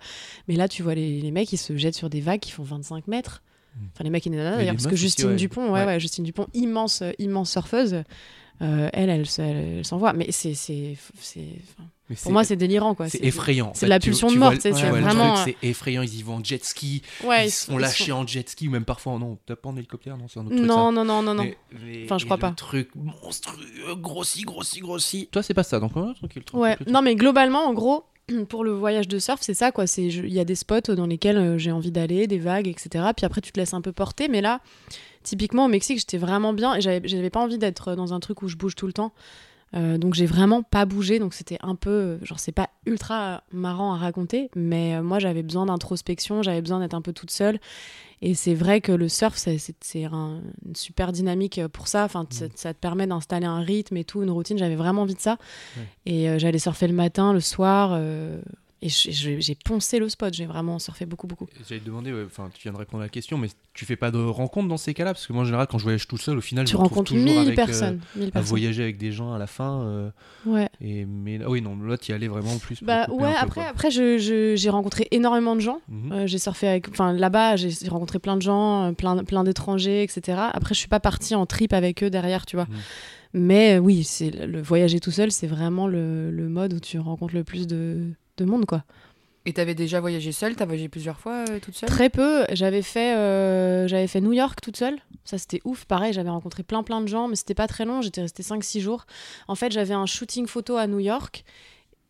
[0.48, 2.62] Mais là, tu vois les, les mecs, ils se jettent sur des vagues qui font
[2.62, 3.42] 25 mètres.
[3.92, 5.34] Enfin, les mecs et les nanas d'ailleurs, parce que aussi, Justine.
[5.34, 8.02] Dupont, ouais, Justine Dupont, immense, euh, immense surfeuse.
[8.62, 10.12] euh, elle, elle, elle, elle s'envoie.
[10.12, 10.54] Mais c'est,
[12.10, 13.08] Mais pour moi, c'est délirant quoi.
[13.08, 13.72] C'est effrayant.
[13.74, 13.86] c'est fait.
[13.86, 16.02] de la pulsion de mort, c'est vraiment, truc, c'est effrayant.
[16.02, 17.00] Ils y vont en jet ski.
[17.24, 19.18] Ouais, ils ils sont- sont- en jet ski ou même parfois.
[19.18, 20.66] Non, t'as pas en hélicoptère, non, c'est un autre truc.
[20.68, 20.92] Non, ça.
[20.92, 21.44] non, non, non, non.
[21.44, 22.50] Mais- Enfin, je crois pas.
[22.50, 25.28] truc monstrueux, grossi, grossi, grossi.
[25.32, 26.44] Toi, c'est pas ça, donc ouais, tranquille.
[26.44, 28.04] tranquille, Ouais, non mais globalement, en gros,
[28.48, 29.86] pour le voyage de surf, c'est ça quoi.
[29.86, 33.06] C'est il y a des spots dans lesquels euh, j'ai envie d'aller, des vagues, etc.
[33.16, 34.28] Puis après, tu te laisses un peu porter.
[34.28, 34.60] Mais là,
[35.22, 38.42] typiquement au Mexique, j'étais vraiment bien et j'avais j'avais pas envie d'être dans un truc
[38.42, 39.12] où je bouge tout le temps.
[39.74, 41.18] Euh, donc j'ai vraiment pas bougé.
[41.18, 45.42] Donc c'était un peu, genre c'est pas ultra marrant à raconter, mais euh, moi j'avais
[45.42, 47.58] besoin d'introspection, j'avais besoin d'être un peu toute seule.
[48.22, 49.58] Et c'est vrai que le surf, c'est-
[50.04, 52.04] un- une super dynamique pour ça.
[52.04, 54.56] Enfin, ça, ça te permet d'installer un rythme et tout, une routine.
[54.56, 55.36] J'avais vraiment envie de ça.
[56.06, 57.90] Et euh, j'allais surfer le matin, le soir.
[57.94, 58.40] euh,
[58.84, 60.34] et j'ai poncé le spot.
[60.34, 61.46] J'ai vraiment surfé beaucoup, beaucoup.
[61.68, 63.96] J'allais te demander, ouais, enfin, tu viens de répondre à la question, mais tu fais
[63.96, 65.14] pas de rencontres dans ces cas-là?
[65.14, 66.82] Parce que moi, en général, quand je voyage tout seul, au final, tu je me
[66.82, 68.00] rencontres toujours 1000 avec, euh, personnes.
[68.16, 68.48] 1000 à personnes.
[68.48, 69.80] voyager avec des gens à la fin.
[69.86, 70.10] euh,
[70.44, 70.68] Ouais.
[70.82, 72.82] et, mais ah oui, non, là, tu y allais vraiment plus.
[72.82, 73.70] Bah ouais, peu, après, quoi.
[73.70, 75.80] après j'ai rencontré énormément de gens.
[75.88, 76.12] Mhm.
[76.12, 76.88] Euh, j'ai surfé avec.
[76.90, 80.38] Enfin, là-bas, j'ai rencontré plein de gens, euh, plein, plein d'étrangers, etc.
[80.52, 82.66] Après, je suis pas partie en trip avec eux derrière, tu vois.
[82.66, 82.76] Mhm.
[83.36, 87.00] Mais euh, oui, c'est le voyager tout seul, c'est vraiment le, le mode où tu
[87.00, 88.84] rencontres le plus de, de monde, quoi.
[89.46, 91.88] Et t'avais déjà voyagé seule T'as voyagé plusieurs fois euh, toute seule?
[91.88, 92.44] Très peu.
[92.52, 94.98] J'avais fait, euh, j'avais fait New York toute seule.
[95.24, 95.84] Ça, c'était ouf.
[95.84, 98.00] Pareil, j'avais rencontré plein, plein de gens, mais c'était pas très long.
[98.00, 99.06] J'étais restée 5-6 jours.
[99.46, 101.44] En fait, j'avais un shooting photo à New York.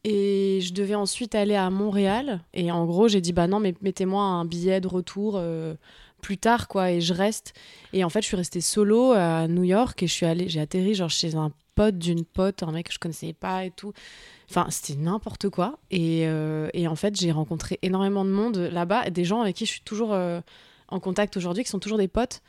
[0.04, 2.40] Et je devais ensuite aller à Montréal.
[2.52, 5.74] Et en gros, j'ai dit, bah non, mais mettez-moi un billet de retour euh,
[6.20, 6.92] plus tard, quoi.
[6.92, 7.54] Et je reste.
[7.92, 10.00] Et en fait, je suis restée solo à New York.
[10.02, 12.92] Et je suis allée, j'ai atterri genre chez un pote d'une pote, un mec que
[12.92, 13.92] je connaissais pas et tout.
[14.50, 15.78] Enfin, c'était n'importe quoi.
[15.90, 19.66] Et, euh, et en fait, j'ai rencontré énormément de monde là-bas, des gens avec qui
[19.66, 20.40] je suis toujours euh,
[20.88, 22.40] en contact aujourd'hui, qui sont toujours des potes.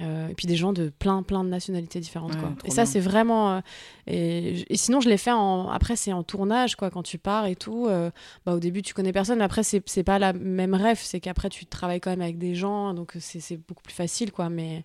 [0.00, 2.34] Euh, et puis des gens de plein, plein de nationalités différentes.
[2.34, 2.52] Ouais, quoi.
[2.64, 3.56] Et ça, c'est vraiment.
[3.56, 3.60] euh,
[4.06, 5.68] et, et sinon, je l'ai fait en.
[5.70, 7.88] Après, c'est en tournage, quoi, quand tu pars et tout.
[7.88, 8.12] euh,
[8.46, 11.00] bah, au début, tu connais personne, mais après, c'est pas la même rêve.
[11.02, 14.30] C'est qu'après, tu travailles quand même avec des gens, donc c'est c'est beaucoup plus facile,
[14.30, 14.48] quoi.
[14.50, 14.84] Mais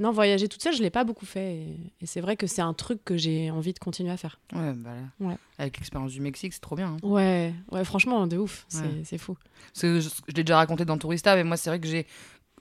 [0.00, 1.54] non, voyager toute seule, je l'ai pas beaucoup fait.
[1.56, 4.38] Et, et c'est vrai que c'est un truc que j'ai envie de continuer à faire.
[4.54, 4.90] Ouais, bah.
[5.20, 5.36] Ouais.
[5.58, 6.88] Avec l'expérience du Mexique, c'est trop bien.
[6.90, 6.96] hein.
[7.02, 8.64] Ouais, ouais, franchement, de ouf.
[8.68, 8.82] C'est
[9.12, 9.18] Ouais.
[9.18, 9.36] fou.
[9.72, 12.06] Parce que je, je l'ai déjà raconté dans Tourista, mais moi, c'est vrai que j'ai.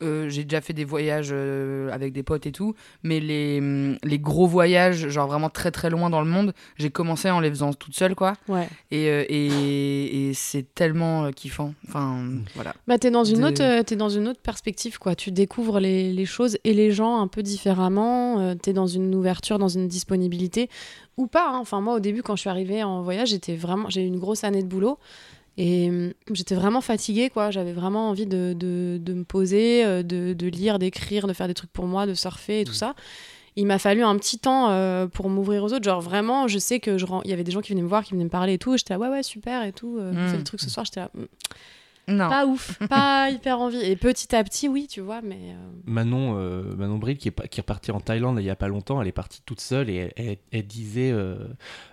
[0.01, 3.97] Euh, j'ai déjà fait des voyages euh, avec des potes et tout, mais les, hum,
[4.03, 7.49] les gros voyages, genre vraiment très très loin dans le monde, j'ai commencé en les
[7.49, 8.33] faisant toute seule, quoi.
[8.47, 8.67] Ouais.
[8.91, 11.73] Et, euh, et, et c'est tellement kiffant.
[11.87, 12.73] Enfin, voilà.
[12.87, 15.15] Bah, t'es dans, une De- autre, t'es dans une autre perspective, quoi.
[15.15, 18.39] Tu découvres les, les choses et les gens un peu différemment.
[18.39, 20.69] euh, t'es dans une ouverture, dans une disponibilité.
[21.17, 21.49] Ou pas.
[21.49, 21.57] hein.
[21.59, 23.89] Enfin, moi, au début, quand je suis arrivée en voyage, j'étais vraiment...
[23.89, 24.97] j'ai eu une grosse année de boulot.
[25.57, 27.49] Et hum, j'étais vraiment fatiguée, quoi.
[27.51, 31.47] J'avais vraiment envie de, de, de me poser, euh, de, de lire, d'écrire, de faire
[31.47, 32.93] des trucs pour moi, de surfer et tout ça.
[33.55, 35.83] Il m'a fallu un petit temps euh, pour m'ouvrir aux autres.
[35.83, 37.87] Genre, vraiment, je sais que je ren- il y avait des gens qui venaient me
[37.87, 38.75] voir, qui venaient me parler et tout.
[38.75, 39.97] Et J'étais là, ouais, ouais, super et tout.
[39.97, 40.27] euh, on Mm.
[40.29, 40.85] fait des trucs ce soir.
[40.85, 41.25] J'étais là, Mm.
[42.09, 42.29] Non.
[42.29, 43.79] pas ouf, pas hyper envie.
[43.83, 45.39] Et petit à petit, oui, tu vois, mais.
[45.51, 48.55] euh, Manon, euh, Manon Bril, qui est, qui est repartie en Thaïlande il y a
[48.55, 51.35] pas longtemps, elle est partie toute seule et elle, elle- elle disait euh,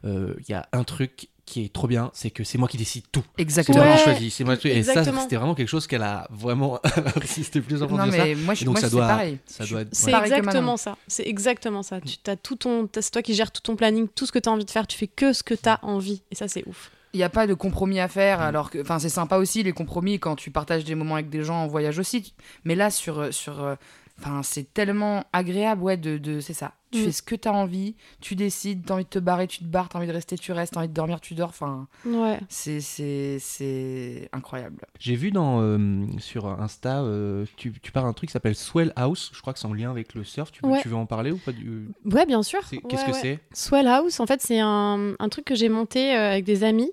[0.05, 2.77] euh, il y a un truc qui est trop bien, c'est que c'est moi qui
[2.79, 3.23] décide tout.
[3.37, 3.79] C'est Exactement.
[3.85, 3.97] moi Ouais.
[3.99, 4.35] qui choisis.
[4.35, 6.81] C'est moi qui- Et ça, c'était vraiment quelque chose qu'elle a vraiment
[7.23, 8.25] insisté plusieurs fois Non, sur ça.
[8.25, 9.39] mais moi, je, donc moi, ça c'est doit- pareil.
[9.47, 10.97] ça doit être- C'est exactement ça.
[11.07, 12.01] C'est exactement ça.
[12.01, 14.39] Tu as tout ton, t'as- c'est toi qui gères tout ton planning, tout ce que
[14.39, 14.87] tu as envie de faire.
[14.87, 16.23] Tu fais que ce que tu as envie.
[16.31, 16.91] Et ça, c'est ouf.
[17.13, 19.73] Il n'y a pas de compromis à faire, alors que, enfin, c'est sympa aussi les
[19.73, 22.35] compromis quand tu partages des moments avec des gens en voyage aussi.
[22.65, 23.77] Mais là, sur, sur, euh,
[24.21, 26.73] enfin, c'est tellement agréable, ouais, de, de c'est ça.
[26.95, 27.05] Tu Mm.
[27.07, 29.65] fais ce que tu as envie, tu décides, t'as envie de te barrer, tu te
[29.65, 31.49] barres, t'as envie de rester, tu restes, t'as envie de dormir, tu dors.
[31.49, 32.39] Enfin, Ouais.
[32.49, 34.87] c'est, c'est, c'est incroyable.
[34.99, 38.93] J'ai vu dans, euh, sur Insta, euh, tu, tu parles d'un truc qui s'appelle Swell
[38.97, 39.31] House.
[39.35, 40.53] Je crois que c'est en lien avec le surf.
[40.53, 40.81] Tu, veux- Ouais.
[40.83, 41.89] tu veux en parler ou pas du...
[42.05, 42.61] Ouais, bien sûr.
[42.65, 43.41] c'est- Ouais, Qu'est-ce que c'est?
[43.53, 46.93] Swell House, en fait, c'est un, un truc que j'ai monté euh, avec des amis.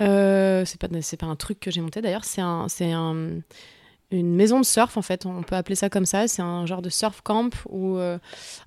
[0.00, 3.40] Euh, c'est pas, c'est pas un truc que j'ai monté d'ailleurs, c'est un, c'est un,
[4.12, 6.28] une maison de surf en fait, on peut appeler ça comme ça.
[6.28, 8.18] C'est un genre de surf camp où, euh,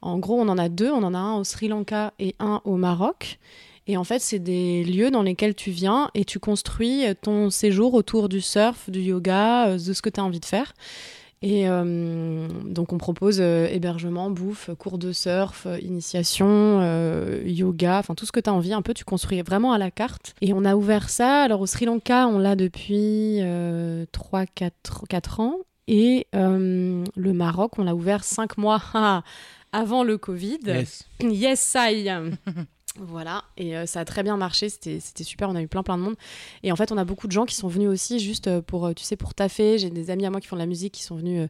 [0.02, 0.92] en gros, on en a deux.
[0.92, 3.40] On en a un au Sri Lanka et un au Maroc.
[3.88, 7.94] Et en fait, c'est des lieux dans lesquels tu viens et tu construis ton séjour
[7.94, 10.74] autour du surf, du yoga, euh, de ce que tu as envie de faire.
[11.42, 18.00] Et euh, donc, on propose euh, hébergement, bouffe, cours de surf, euh, initiation, euh, yoga,
[18.00, 18.74] enfin tout ce que tu as envie.
[18.74, 20.34] Un peu, tu construis vraiment à la carte.
[20.42, 21.44] Et on a ouvert ça.
[21.44, 25.58] Alors, au Sri Lanka, on l'a depuis 3-4 ans.
[25.88, 28.82] Et le Maroc, on l'a ouvert 5 mois
[29.72, 30.60] avant le Covid.
[30.66, 31.04] Yes.
[31.22, 32.10] Yes, I.
[32.98, 35.84] Voilà, et euh, ça a très bien marché, c'était c'était super, on a eu plein
[35.84, 36.16] plein de monde.
[36.64, 38.86] Et en fait, on a beaucoup de gens qui sont venus aussi juste euh, pour,
[38.86, 39.78] euh, tu sais, pour taffer.
[39.78, 41.50] J'ai des amis à moi qui font de la musique qui sont venus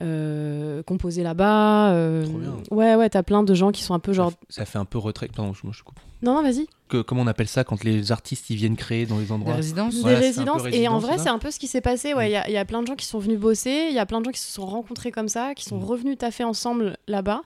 [0.00, 1.90] euh, composer là-bas.
[1.92, 2.54] euh, Trop bien.
[2.70, 4.32] Ouais, ouais, t'as plein de gens qui sont un peu genre...
[4.48, 5.28] Ça fait un peu retrait.
[5.28, 5.98] Pardon, je, moi, je coupe.
[6.22, 6.66] Non, non, vas-y.
[6.88, 9.54] Que, comment on appelle ça quand les artistes ils viennent créer dans les Des endroits
[9.54, 10.62] résidences des c'est un peu résidences.
[10.72, 12.14] Et en vrai, c'est un peu ce qui s'est passé.
[12.14, 12.28] Ouais, Mm.
[12.28, 13.98] il y, a- il y a plein de gens qui sont venus bosser, il y
[13.98, 15.84] a plein de gens qui se sont rencontrés comme ça, qui sont Mm.
[15.84, 17.42] revenus taffer ensemble là-bas.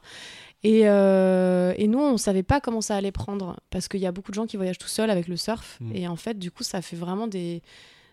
[0.63, 4.13] Et, euh, et nous, on savait pas comment ça allait prendre parce qu'il y a
[4.13, 5.79] beaucoup de gens qui voyagent tout seuls avec le surf.
[5.81, 5.97] Mm.
[5.97, 7.63] Et en fait, du coup, ça fait vraiment des,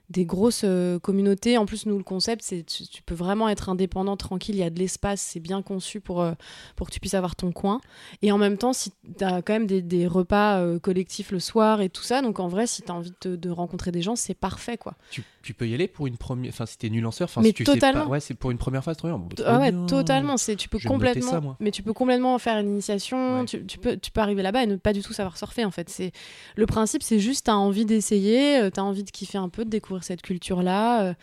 [0.09, 1.57] des grosses euh, communautés.
[1.57, 4.55] En plus, nous, le concept, c'est tu, tu peux vraiment être indépendant, tranquille.
[4.55, 6.33] Il y a de l'espace, c'est bien conçu pour, euh,
[6.77, 7.81] pour que tu puisses avoir ton coin.
[8.21, 11.81] Et en même temps, si tu as quand même des, des repas collectifs le soir
[11.81, 14.35] et tout ça, donc en vrai, si tu as envie de, rencontrer des gens, c'est
[14.35, 14.95] parfait, quoi.
[15.09, 16.49] tu, tu peux y aller pour une première.
[16.49, 18.03] Enfin, si t'es nul surf, enfin, Mais si tu sais totalement.
[18.03, 18.07] pas.
[18.09, 18.97] Ouais, c'est pour une première phase.
[18.97, 19.85] Bon, trop Ah ouais, bien.
[19.85, 20.35] totalement.
[20.35, 21.55] C'est tu peux complètement, ça, moi.
[21.61, 23.39] mais tu peux complètement faire une initiation.
[23.39, 23.45] Ouais.
[23.45, 25.63] Tu, tu peux, tu peux arriver là-bas et ne pas du tout savoir surfer.
[25.65, 26.11] En fait, c'est
[26.55, 27.01] le principe.
[27.01, 30.21] C'est juste t'as envie d'essayer, euh, t'as envie de kiffer un peu, de découvrir cette
[30.21, 31.03] culture-là.
[31.03, 31.13] euh,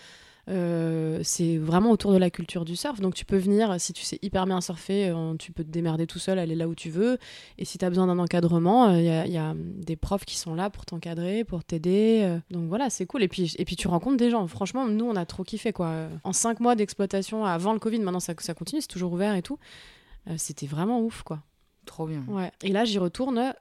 [0.48, 3.00] euh, c'est vraiment autour de la culture du surf.
[3.00, 6.06] Donc tu peux venir, si tu sais hyper bien surfer, euh, tu peux te démerder
[6.06, 7.18] tout seul, aller là où tu veux.
[7.58, 10.36] Et si tu as besoin d'un encadrement, il y, a, y a des profs qui
[10.36, 12.20] sont là pour t'encadrer, pour t'aider.
[12.24, 12.38] euh.
[12.50, 13.22] donc voilà, c'est cool.
[13.22, 14.46] Et puis, et puis tu rencontres des gens.
[14.46, 15.72] Franchement, nous, on a trop kiffé.
[15.72, 15.86] quoi.
[15.88, 19.34] Euh, En cinq mois d'exploitation avant le Covid, maintenant ça, ça continue, c'est toujours ouvert
[19.34, 19.58] et tout.
[20.28, 21.42] Euh, C'était vraiment ouf, quoi.
[21.86, 22.22] Trop bien.
[22.28, 22.50] Ouais.
[22.62, 23.54] Et là, j'y retourne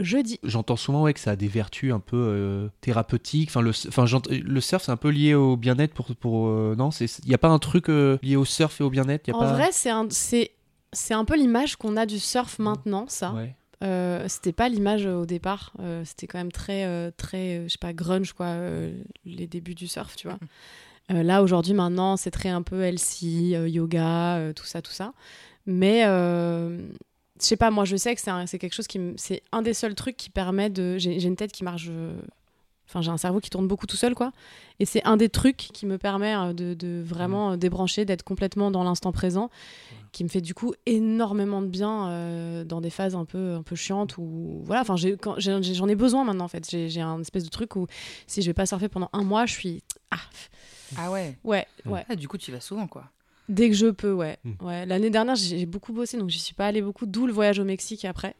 [0.00, 0.38] jeudi.
[0.42, 3.50] J'entends souvent ouais, que ça a des vertus un peu euh, thérapeutiques.
[3.50, 6.14] Enfin, le, enfin, le surf, c'est un peu lié au bien-être pour.
[6.16, 8.90] pour euh, non, il n'y a pas un truc euh, lié au surf et au
[8.90, 9.28] bien-être?
[9.30, 9.52] En pas...
[9.52, 10.08] vrai, c'est un,
[11.10, 13.32] un peu l'image qu'on a du surf maintenant, ça.
[13.32, 13.54] Ouais.
[13.84, 15.72] Euh, c'était pas l'image au départ.
[15.80, 18.56] Euh, c'était quand même très, euh, très, je sais pas, grunge, quoi,
[19.24, 20.38] les débuts du surf, tu vois.
[21.10, 23.22] Euh, là, aujourd'hui, maintenant, c'est très un peu LC,
[23.68, 25.12] yoga, tout ça, tout ça.
[25.66, 26.04] Mais,
[27.40, 29.00] je sais pas, moi, je sais que c'est, quelque chose qui.
[29.16, 30.98] C'est un des seuls trucs qui permet de.
[30.98, 31.90] J'ai, une tête qui marche.
[32.88, 34.32] Enfin, j'ai un cerveau qui tourne beaucoup tout seul, quoi.
[34.80, 38.22] Et c'est un des trucs qui me permet euh, de, de vraiment euh, débrancher, d'être
[38.22, 39.50] complètement dans l'instant présent,
[40.10, 43.62] qui me fait du coup énormément de bien euh, dans des phases un peu, un
[43.62, 44.80] peu chiantes ou voilà.
[44.80, 46.66] Enfin, j'en ai besoin maintenant, en fait.
[46.70, 47.86] J'ai un espèce de truc où
[48.26, 50.16] si je vais pas surfer pendant un mois, je suis ah
[50.96, 51.36] Ah ouais.
[51.44, 51.90] ouais Mm.
[51.92, 52.06] ouais.
[52.08, 53.04] Ah, du coup, tu y vas souvent, quoi.
[53.48, 54.36] Dès que je peux, ouais.
[54.44, 54.52] Mm.
[54.66, 54.86] ouais.
[54.86, 57.64] L'année dernière, j'ai beaucoup bossé, donc j'y suis pas allée beaucoup, d'où le voyage au
[57.64, 58.34] Mexique après.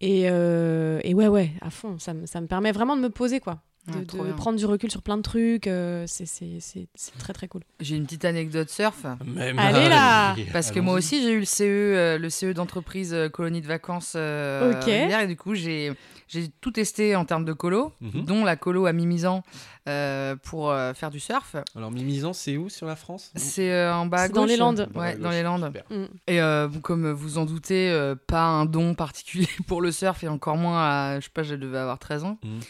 [0.00, 1.98] Et, euh, et ouais, ouais, à fond.
[1.98, 3.62] Ça, me- ça me permet vraiment de me poser, quoi.
[3.88, 5.66] De, Ouais, prendre du recul sur plein de trucs.
[5.66, 7.62] euh, c'est- c'est c'est- c'est très, très cool.
[7.80, 9.04] J'ai une petite anecdote surf.
[9.26, 13.12] Même Allez là Parce que moi aussi, j'ai eu le CE, euh, le CE d'entreprise
[13.12, 14.86] euh, colonie de vacances euh, Ok.
[14.86, 15.92] hier, et du coup, j'ai
[16.28, 18.24] j'ai tout testé en termes de colo, Mhm.
[18.24, 19.42] dont la colo à Mimizan
[19.88, 21.56] euh, pour euh, faire du surf.
[21.74, 23.32] Alors, Mimizan, c'est où sur la France?
[23.34, 24.50] C'est euh, en bas à C'est dans gauche.
[24.50, 24.88] les Landes.
[24.94, 25.72] Ouais, dans les Landes.
[25.90, 26.04] Mm.
[26.28, 30.22] Et euh, bon, comme vous en doutez, euh, pas un don particulier pour le surf
[30.22, 32.38] et encore moins à, je sais pas, je devais avoir 13 ans.
[32.44, 32.60] Mhm.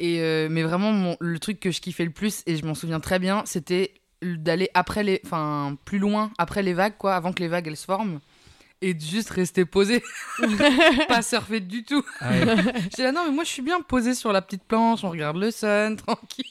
[0.00, 3.18] Euh, mais vraiment, le truc que je kiffais le plus, et je m'en souviens très
[3.18, 7.48] bien, c'était d'aller après les, enfin plus loin après les vagues, quoi, avant que les
[7.48, 8.20] vagues elles se forment.
[8.82, 10.02] Et de juste rester posé,
[11.08, 12.02] pas surfer du tout.
[12.20, 12.56] Ah ouais.
[12.84, 15.36] J'étais là, non, mais moi je suis bien posé sur la petite planche, on regarde
[15.36, 16.44] le sun, tranquille.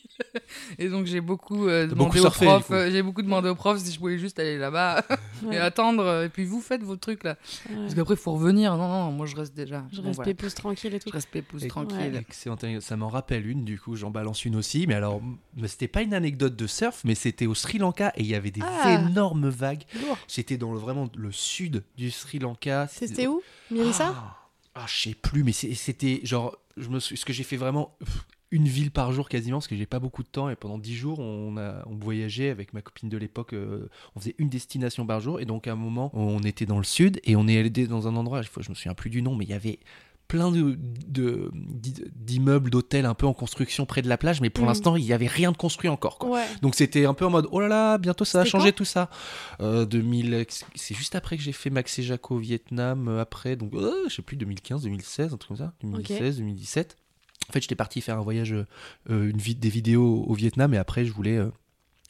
[0.78, 2.74] Et donc j'ai beaucoup euh, demandé beaucoup au surfé, prof, du coup.
[2.74, 5.04] euh, j'ai beaucoup demandé au prof si je pouvais juste aller là-bas
[5.44, 5.56] Ouais.
[5.56, 6.04] et attendre.
[6.04, 7.38] euh, Et puis vous faites vos trucs là.
[7.70, 7.76] Ouais.
[7.78, 8.76] Parce qu'après, il faut revenir.
[8.76, 9.86] Non, non, moi je reste déjà.
[9.94, 10.32] Je Bon, reste voilà.
[10.34, 11.08] pépouze tranquille et tout.
[11.10, 12.16] Je reste pépouze Et- tranquille.
[12.16, 12.84] Excellente anecdote.
[12.84, 14.86] Ça m'en rappelle une, du coup, j'en balance une aussi.
[14.88, 15.22] Mais alors,
[15.66, 18.52] c'était pas une anecdote de surf, mais c'était au Sri Lanka et il y avait
[18.52, 19.00] des Ah.
[19.08, 19.84] énormes vagues.
[20.28, 22.88] J'étais dans le, vraiment le sud du Sri Lanka.
[22.92, 24.38] C'était où Mérissa Ah,
[24.76, 27.96] ah, je sais plus, mais c'était genre, je me, suis- ce que j'ai fait vraiment
[28.52, 30.96] une ville par jour quasiment, parce que j'ai pas beaucoup de temps et pendant dix
[30.96, 35.06] jours, on a, on voyageait avec ma copine de l'époque, euh, on faisait une destination
[35.06, 37.60] par jour et donc à un moment, on était dans le sud et on est
[37.60, 39.78] allé dans un endroit, je je me souviens plus du nom, mais il y avait
[40.30, 44.50] plein de de- d'i- d'immeubles, d'hôtels un peu en construction près de la plage, mais
[44.50, 44.68] pour Mhm.
[44.70, 46.18] l'instant, il y avait rien de construit encore.
[46.20, 46.30] Quoi.
[46.30, 46.46] Ouais.
[46.62, 49.10] Donc c'était un peu en mode oh là là, bientôt ça va changer tout ça.
[49.60, 53.56] Euh, 2000, c'est juste après que j'ai fait Max et Jaco au Vietnam, euh, après,
[53.56, 56.96] donc euh, je sais plus, 2015, 2016, un truc comme ça, 2016, 2017.
[57.50, 58.66] En fait, j'étais parti faire un voyage, euh,
[59.10, 61.40] une des vidéos au Vietnam et après, je voulais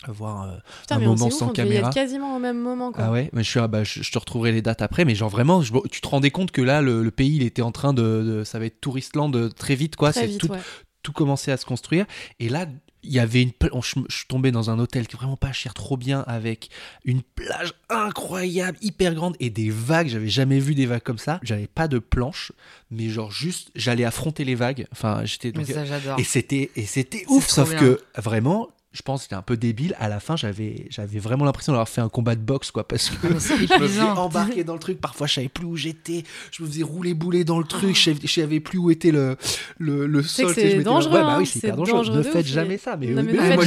[0.04, 1.88] avoir euh, Putain, un mais moment sans ouf, on devait y caméra.
[1.90, 2.92] être quasiment au même moment.
[2.92, 3.04] Quoi.
[3.06, 5.16] Ah ouais, mais je, suis, ah bah, je, je te retrouverai les dates après, mais
[5.16, 7.72] genre vraiment, je- tu te rendais compte que là, le, le pays, il était en
[7.72, 8.02] train de,
[8.40, 10.12] de- ça va être Touristland euh, très vite, quoi.
[10.12, 10.60] Très C'est vite, tout, ouais.
[11.04, 12.06] tout commençait à se construire.
[12.40, 12.66] Et là,
[13.04, 13.52] il y avait une.
[13.72, 16.22] on- Je, je suis tombé dans un hôtel qui est vraiment pas cher, trop bien,
[16.28, 16.70] avec
[17.06, 20.08] une plage incroyable, hyper grande et des vagues.
[20.08, 21.40] J'avais jamais vu des vagues comme ça.
[21.44, 22.52] J'avais pas de planche,
[22.92, 24.86] mais genre juste, j'allais affronter les vagues.
[24.92, 25.52] Enfin, j'étais.
[25.56, 26.20] Mais ça, j'adore.
[26.20, 27.80] et c'était et c'était ouf, sauf bien.
[27.80, 28.70] que vraiment.
[28.92, 29.96] Je pense que c'était un peu débile.
[30.00, 33.12] À la fin, j'avais, j'avais vraiment l'impression d'avoir fait un combat de boxe, quoi, parce
[33.12, 35.00] que c'est je me faisais embarquer dans le truc.
[35.00, 36.24] Parfois, je savais plus où j'étais.
[36.52, 37.96] Je me faisais rouler bouler dans le truc.
[37.96, 39.38] Je, savais, je savais plus où était le,
[39.78, 40.52] le, le sol.
[40.56, 41.98] c'est je dangereux, ouais, bah hein, oui, c'est hyper dangereux.
[42.00, 42.98] dangereux Ne faites jamais mais- ça.
[42.98, 43.66] Mais, Non, mais faites moi,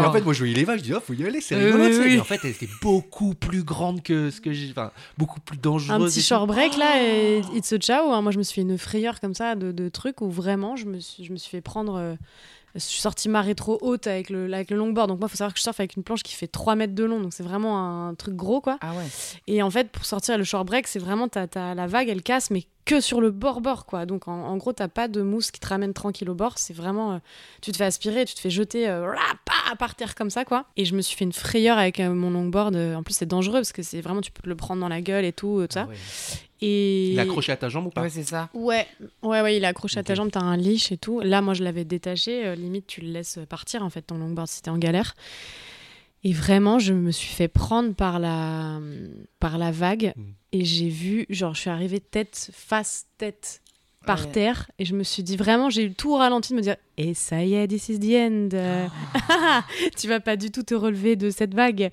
[0.00, 0.78] mais en fait, moi, je voyais les vagues.
[0.80, 1.84] Je dis, oh, faut y aller, c'est Euh, rigolo.
[1.84, 2.14] oui, oui.
[2.14, 4.70] Mais en fait, elle était beaucoup plus grande que ce que j'ai.
[4.72, 5.92] Enfin, beaucoup plus dangereuse.
[5.92, 6.26] Un et petit tout.
[6.26, 8.10] short break là et it's a ciao.
[8.12, 8.20] hein.
[8.20, 10.86] Moi je me suis fait une frayeur comme ça de, de trucs où vraiment je
[10.86, 11.94] me suis, je me suis fait prendre.
[11.94, 12.14] euh,
[12.76, 15.08] je suis sortie marée trop haute avec le, avec le longboard.
[15.08, 16.94] Donc moi, il faut savoir que je surfe avec une planche qui fait 3 mètres
[16.94, 17.20] de long.
[17.20, 18.78] Donc c'est vraiment un truc gros quoi.
[18.80, 19.06] Ah ouais.
[19.46, 22.50] Et en fait, pour sortir le short break, c'est vraiment t'as, la vague, elle casse,
[22.50, 24.06] mais que sur le bord-bord quoi.
[24.06, 26.54] Donc en, en gros, t'as pas de mousse qui te ramène tranquille au bord.
[26.56, 27.12] C'est vraiment.
[27.12, 27.18] euh,
[27.60, 29.12] tu te fais aspirer, tu te fais jeter euh,
[29.78, 30.64] par terre comme ça quoi.
[30.78, 32.74] Et je me suis fait une frayeur avec euh, mon longboard.
[32.76, 34.88] Euh, En plus, c'est dangereux parce que c'est vraiment, tu peux te le prendre dans
[34.88, 35.82] la gueule et tout, tout ça.
[35.86, 35.96] Ah ouais.
[36.62, 37.10] Et.
[37.10, 38.00] Il est accroché à ta jambe ou pas?
[38.02, 38.48] Ouais, c'est ça.
[38.54, 38.86] Ouais,
[39.22, 41.20] ouais, ouais, il est accroché à ta jambe, t'as un leash et tout.
[41.20, 42.46] Là, moi, je l'avais détaché.
[42.46, 45.14] euh, limite, tu le laisses partir, en fait, ton longboard, si t'es en galère.
[46.24, 48.80] Et vraiment, je me suis fait prendre par la,
[49.38, 50.12] par la vague.
[50.16, 50.22] Mm.
[50.52, 53.62] Et j'ai vu, genre, je suis arrivée tête, face, tête,
[54.06, 54.32] par Ouais.
[54.32, 54.70] terre.
[54.78, 57.42] Et je me suis dit, vraiment, j'ai eu tout ralenti de me dire, et ça
[57.44, 58.48] y est, this is the end.
[58.54, 58.86] Euh,
[59.98, 61.90] tu vas pas du tout te relever de cette vague.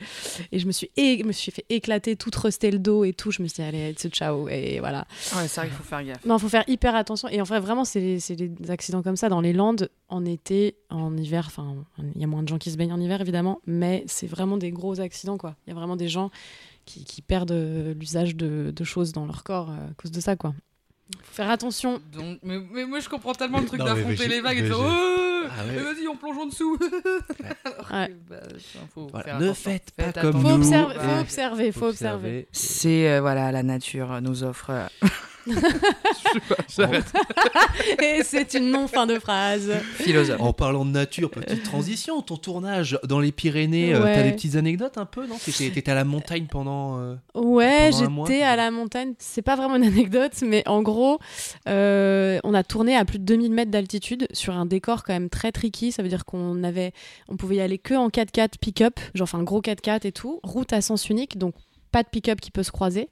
[0.51, 3.31] Et je me suis, é- me suis fait éclater, tout ruster le dos et tout.
[3.31, 4.47] Je me suis dit, allez, c'est ciao.
[4.47, 5.05] Et voilà.
[5.35, 6.23] Ouais, c'est vrai qu'il faut faire gaffe.
[6.25, 7.27] Non, faut faire hyper attention.
[7.29, 10.75] Et en fait, vraiment, c'est c'est des accidents comme ça dans les Landes, en été,
[10.89, 11.45] en hiver.
[11.47, 11.75] Enfin,
[12.15, 14.57] il y a moins de gens qui se baignent en hiver, évidemment, mais c'est vraiment
[14.57, 15.55] des gros accidents, quoi.
[15.65, 16.29] Il y a vraiment des gens
[16.85, 20.19] qui, qui perdent euh, l'usage de, de choses dans leur corps euh, à cause de
[20.21, 20.53] ça, quoi.
[21.21, 22.01] Faut faire attention.
[22.11, 24.77] Donc, mais, mais moi je comprends tellement le truc d'affronter les vagues et de faire
[24.79, 25.77] Oh Ah ouais.
[25.83, 26.77] Vas-y, on plonge en dessous
[27.65, 28.07] Alors Ouais.
[28.07, 28.35] que, bah,
[28.93, 29.25] faut Voilà.
[29.25, 29.71] faire Ne attention.
[29.71, 30.55] faites pas Faites comme Faut, nous.
[30.55, 31.03] observer, Ouais.
[31.03, 32.47] faut observer, faut observer.
[32.51, 34.69] C'est euh, voilà, la nature nous offre.
[34.69, 34.87] euh,
[35.45, 37.05] Je sais pas, j'arrête.
[38.01, 39.71] Et c'est une non-fin de phrase.
[39.95, 40.39] Philosophe.
[40.39, 44.13] En parlant de nature, petite transition, ton tournage dans les Pyrénées, euh, Ouais.
[44.15, 45.35] t'as des petites anecdotes un peu, non?
[45.43, 46.99] T'étais t'étais à la montagne pendant.
[46.99, 49.13] euh, Ouais, Pendant un mois, j'étais à la montagne.
[49.19, 51.19] C'est pas vraiment une anecdote, mais en gros,
[51.67, 55.29] euh, on a tourné à plus de 2000 mètres d'altitude sur un décor quand même
[55.29, 55.91] très tricky.
[55.91, 56.93] Ça veut dire qu'on avait,
[57.29, 60.39] on pouvait y aller que en 4x4 pick-up, genre enfin gros 4x4 et tout.
[60.43, 61.53] Route à sens unique, donc
[61.93, 63.07] pas de pick-up qui peut se croiser.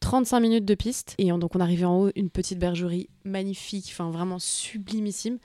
[0.00, 1.14] 35 minutes de piste.
[1.18, 5.38] Et on- donc on arrivait en haut, une petite bergerie magnifique, enfin vraiment sublimissime.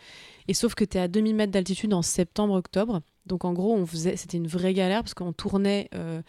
[0.47, 3.02] Et sauf que tu es à 2000 mètres d'altitude en septembre-octobre.
[3.26, 6.21] Donc en gros, on faisait, c'était une vraie galère parce qu'on tournait, euh,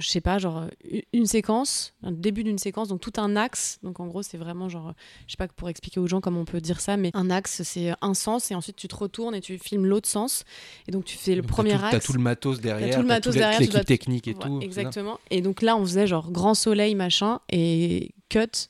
[0.00, 0.64] je sais pas, genre
[1.12, 3.78] une- séquence, un début d'une séquence, donc tout un axe.
[3.82, 4.94] Donc en gros, c'est vraiment genre,
[5.26, 7.62] je sais pas pour expliquer aux gens comment on peut dire ça, mais un axe,
[7.62, 10.44] c'est un sens et ensuite tu te retournes et tu filmes l'autre sens.
[10.88, 11.90] Et donc tu fais le Donc, premier tout- axe.
[11.92, 12.94] T'as tout le matos derrière.
[12.96, 14.60] tout le matos derrière, L'équipe dois- technique et Ouais, tout.
[14.60, 15.20] exactement.
[15.30, 18.68] Et donc là, on faisait genre grand soleil, machin, et cut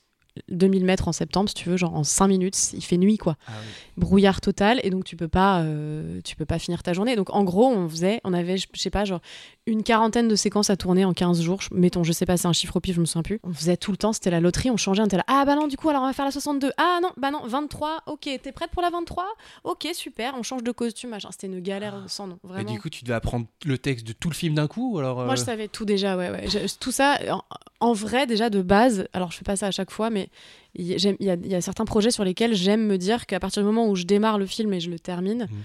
[0.49, 3.35] 2000 mètres en septembre, si tu veux, genre en 5 minutes, il fait nuit, quoi.
[3.47, 3.67] Ah oui.
[4.01, 7.15] Brouillard total et donc tu peux pas euh, tu peux pas finir ta journée.
[7.15, 9.21] Donc en gros on faisait on avait je je sais pas genre
[9.67, 11.61] une quarantaine de séquences à tourner en 15 jours.
[11.61, 13.39] Je- mettons je sais pas c'est un chiffre au pif je me souviens plus.
[13.43, 15.55] On faisait tout le temps c'était la loterie on changeait on était là ah bah
[15.55, 18.27] non du coup alors on va faire la 62 ah non bah non 23 ok
[18.43, 19.25] t'es prête pour la 23
[19.63, 21.29] ok super on change de costume machin.
[21.31, 22.71] C'était une galère sans nom Et vraiment.
[22.71, 25.23] du coup, tu devais apprendre le texte de tout le film d'un coup ou alors
[25.23, 26.47] moi, je euh, savais tout déjà, ouais, ouais.
[26.49, 27.41] Je- tout ça, en,
[27.79, 30.29] en vrai, déjà de base, alors je fais pas ça à chaque fois, mais
[30.75, 33.87] il y, a- y certains projets sur lesquels j'aime me dire qu'à partir du moment
[33.89, 35.57] où je démarre le film et je le termine, Mhm.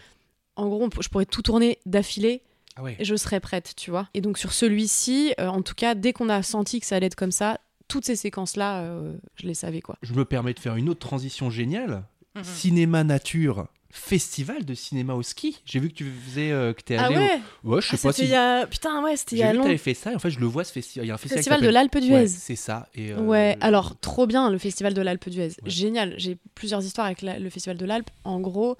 [0.56, 2.42] en gros, je pourrais tout tourner d'affilée
[2.76, 2.96] Ah ouais.
[2.98, 4.08] et je serais prête, tu vois.
[4.14, 7.06] Et donc sur celui-ci, euh, en tout cas, dès qu'on a senti que ça allait
[7.06, 9.96] être comme ça, toutes ces séquences-là, euh, je les savais, quoi.
[10.02, 12.02] Je me permets de faire une autre transition géniale.
[12.34, 12.42] Mhm.
[12.44, 15.60] Cinéma nature, festival de cinéma au ski.
[15.64, 17.16] J'ai vu que tu faisais euh, que t'es Ah allé.
[17.16, 17.74] ouais au...
[17.74, 18.28] Ouais, je sais Ah, pas C'était si.
[18.28, 18.66] il y a...
[18.66, 19.66] Putain, ouais, c'était il y J'ai a vu que longtemps.
[19.68, 20.12] t'avais fait ça.
[20.12, 21.04] Et en fait, je le vois ce festival.
[21.04, 21.38] Il y a un festival.
[21.38, 22.12] Festival de l'Alpe d'Huez.
[22.12, 22.88] Ouais, c'est ça.
[22.94, 25.46] Et, euh, Ouais, alors trop bien le festival de l'Alpe d'Huez.
[25.48, 25.70] Ouais.
[25.70, 26.14] Génial.
[26.18, 28.10] J'ai plusieurs histoires avec la- le festival de l'Alpe.
[28.24, 28.76] En gros,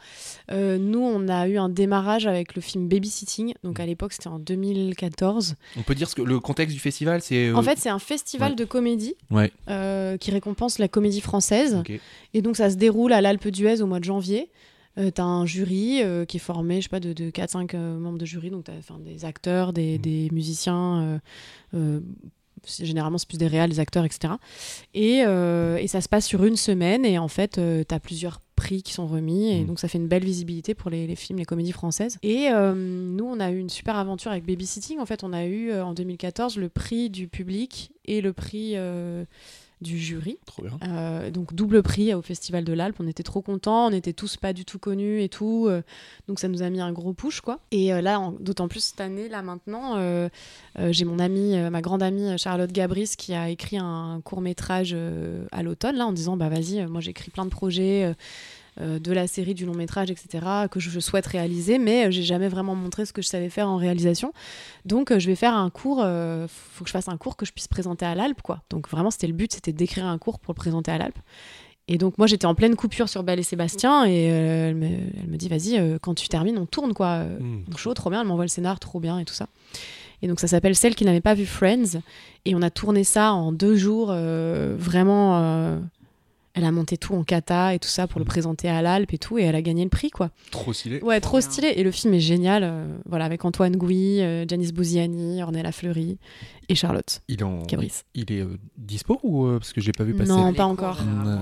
[0.52, 3.54] euh, nous, on a eu un démarrage avec le film Babysitting.
[3.64, 3.82] Donc Mm.
[3.82, 5.54] à l'époque, c'était en 2014.
[5.76, 7.48] On peut dire ce que le contexte du festival, c'est.
[7.48, 8.56] euh, En fait, c'est un festival ouais.
[8.56, 9.50] de comédie Ouais.
[9.68, 11.76] euh, qui récompense la comédie française.
[11.80, 11.92] ok.
[12.34, 14.50] Et donc, ça se déroule à l'Alpe d'Huez au mois de janvier.
[14.98, 17.98] Euh, t'as un jury euh, qui est formé, je sais pas, de, de 4-5 euh,
[17.98, 18.50] membres de jury.
[18.50, 20.00] Donc, t'as enfin, des acteurs, des, Mm.
[20.02, 21.20] des musiciens.
[21.74, 22.00] euh,
[22.66, 24.34] généralement, c'est plus des réals, des acteurs, etc.
[24.94, 27.04] Et, et ça se passe sur une semaine.
[27.04, 29.52] Et en fait, euh, t'as plusieurs prix qui sont remis.
[29.52, 29.66] Et Mm.
[29.66, 32.18] donc, ça fait une belle visibilité pour les, les films, les comédies françaises.
[32.22, 34.98] Et nous, on a eu une super aventure avec Babysitting.
[34.98, 38.74] En fait, on a eu en 2014 le prix du public et le prix
[39.80, 40.38] du jury.
[40.46, 40.78] Trop bien.
[40.88, 42.96] Euh, donc double prix au Festival de l'Alpe.
[42.98, 45.66] On était trop contents, on était tous pas du tout connus et tout.
[45.68, 45.82] euh,
[46.28, 47.60] donc ça nous a mis un gros push quoi.
[47.70, 50.28] Et euh, là, d'autant plus cette année, là maintenant, euh,
[50.78, 54.20] euh, j'ai mon amie, euh, ma grande amie euh, Charlotte Gabris qui a écrit un
[54.24, 54.96] court métrage
[55.52, 58.14] à l'automne là en disant bah vas-y, euh, moi j'écris plein de projets.
[58.80, 62.10] Euh, de la série, du long métrage, etc., que je, je souhaite réaliser, mais euh,
[62.10, 64.32] j'ai jamais vraiment montré ce que je savais faire en réalisation.
[64.84, 67.46] Donc, euh, je vais faire un cours, euh, faut que je fasse un cours que
[67.46, 68.62] je puisse présenter à l'Alpe, quoi.
[68.70, 71.18] Donc, vraiment, c'était le but, c'était d'écrire un cours pour le présenter à l'Alpe.
[71.88, 74.86] Et donc, moi, j'étais en pleine coupure sur Belle et Sébastien, et euh, elle, me,
[74.86, 77.06] elle me dit, vas-y, euh, quand tu termines, on tourne, quoi.
[77.06, 77.64] Euh, Mm.
[77.68, 79.46] donc, chaud, trop bien, elle m'envoie le scénar, trop bien, et tout ça.
[80.22, 82.00] Et donc, ça s'appelle Celle qui n'avait pas vu Friends,
[82.44, 85.78] et on a tourné ça en deux jours, euh, vraiment.
[86.56, 88.28] Elle a monté tout en kata et tout ça pour le Mm.
[88.28, 90.30] présenter à l'Alpe et tout, et elle a gagné le prix, quoi.
[90.50, 91.00] Trop stylé.
[91.02, 91.68] Ouais, trop stylé.
[91.76, 92.64] Et le film est génial.
[92.64, 96.18] euh, voilà, avec Antoine Gouy, euh, Janice Bouziani, Ornella Fleury
[96.68, 97.60] et Charlotte Il est en.
[97.62, 97.92] Cabris.
[98.14, 100.32] Il est euh, dispo ou euh, parce que j'ai pas vu passer?
[100.32, 100.98] Non, pas encore.
[101.02, 101.36] euh,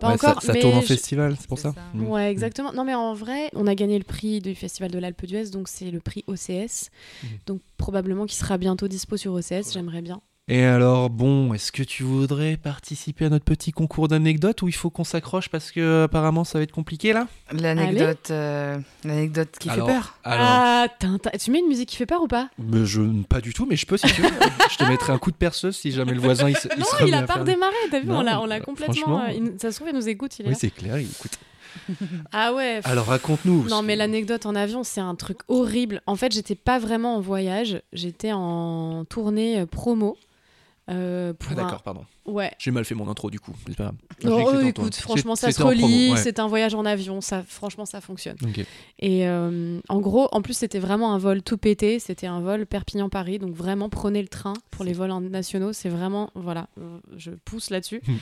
[0.00, 1.72] Pas Ouais, ça- encore, Ça, mais tourne en je- festival, c'est pour ça?
[1.74, 1.82] ça.
[1.94, 2.06] Mm.
[2.08, 2.72] Ouais, exactement.
[2.72, 5.66] Non, mais en vrai, on a gagné le prix du Festival de l'Alpe d'Huez, donc
[5.68, 6.90] c'est le prix OCS.
[7.46, 10.20] Donc probablement qu'il sera bientôt dispo sur OCS, j'aimerais bien.
[10.52, 14.72] Et alors, bon, est-ce que tu voudrais participer à notre petit concours d'anecdotes ou il
[14.74, 17.28] faut qu'on s'accroche parce que apparemment ça va être compliqué là?
[17.52, 20.18] L'anecdote euh, l'anecdote qui Alors, fait peur.
[20.24, 21.30] Alors, Ah, tintin.
[21.40, 22.48] Tu mets une musique qui fait peur ou pas?
[22.58, 24.28] Mais je pas du tout, mais je peux si tu veux.
[24.72, 26.84] je te mettrai un coup de perceuse si jamais le voisin il, se- il Non,
[26.98, 29.20] se il a pas redémarré, t'as vu Non, On l'a on l'a bah, complètement.
[29.22, 30.96] euh, il- ça se trouve, il nous écoute, il est Oui, c'est clair.
[30.96, 31.38] Écoute.
[32.32, 32.80] Ah ouais.
[32.82, 33.68] Alors raconte-nous.
[33.68, 36.02] Non, mais l'anecdote en avion, c'est un truc horrible.
[36.06, 40.16] En fait, j'étais pas vraiment en voyage, j'étais en tournée euh, promo.
[40.90, 42.04] Euh, pour Ah, un- D'accord, pardon.
[42.30, 42.52] Ouais.
[42.58, 43.52] J'ai mal fait mon intro du coup.
[43.66, 43.96] C'est pas grave.
[44.22, 46.12] Je sais Oh, écoute, franchement, ça se relie.
[46.12, 46.16] ouais.
[46.16, 47.20] C'est un voyage en avion.
[47.20, 48.36] Ça, franchement, ça fonctionne.
[48.98, 51.98] Et euh, en gros, en plus, c'était vraiment un vol tout pété.
[51.98, 53.38] C'était un vol Perpignan-Paris.
[53.38, 55.72] Donc, vraiment, prenez le train pour les vols nationaux.
[55.72, 58.00] C'est vraiment, voilà, euh, je pousse là-dessus.
[58.06, 58.16] Hmm.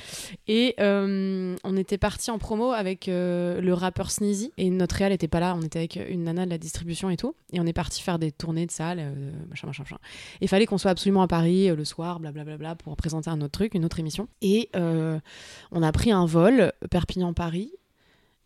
[0.48, 4.52] et euh, on était parti en promo avec euh, le rappeur Sneezy.
[4.58, 5.54] Et notre réal n'était pas là.
[5.56, 7.34] On était avec une nana de la distribution et tout.
[7.52, 9.98] Et on est parti faire des tournées de salles, euh, machin, machin, machin.
[10.40, 13.40] Et il fallait qu'on soit absolument à Paris euh, le soir, blablabla, pour présenter un
[13.40, 14.28] autre truc, une autre émission.
[14.42, 15.18] Et euh,
[15.72, 17.72] on a pris un vol Perpignan-Paris.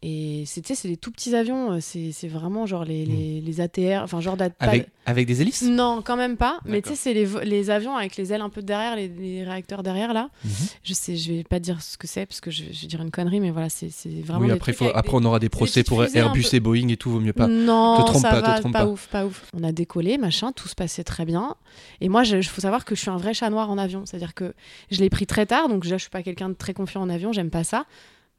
[0.04, 3.60] Et c'était c'est des tout petits avions, euh, c'est c'est vraiment genre les, les, les
[3.60, 5.62] ATR, enfin genre d'at- pas- Avec, avec des hélices?
[5.62, 6.58] Non, quand même pas.
[6.64, 9.84] Mais tu sais, c'est les, les avions avec les ailes un peu derrière, les, réacteurs
[9.84, 10.28] derrière là.
[10.44, 10.50] Mhm.
[10.82, 13.00] Je sais, je vais pas dire ce que c'est parce que je, je vais dire
[13.00, 14.44] une connerie, mais voilà, c'est c'est vraiment.
[14.44, 17.10] Oui, après, faut, après des- on aura des procès pour Airbus et Boeing et tout,
[17.10, 17.46] vaut mieux pas.
[17.46, 18.90] Non, Te trompe ça pas, te va, trompe pas, pas.
[18.90, 19.44] ouf, pas ouf.
[19.56, 21.54] On a décollé, machin, tout se passait très bien.
[22.00, 24.02] Et moi, il faut savoir que je suis un vrai chat noir en avion.
[24.04, 24.52] C'est-à-dire que
[24.90, 27.08] je l'ai pris très tard, donc déjà, je suis pas quelqu'un de très confiant en
[27.08, 27.84] avion, j'aime pas ça.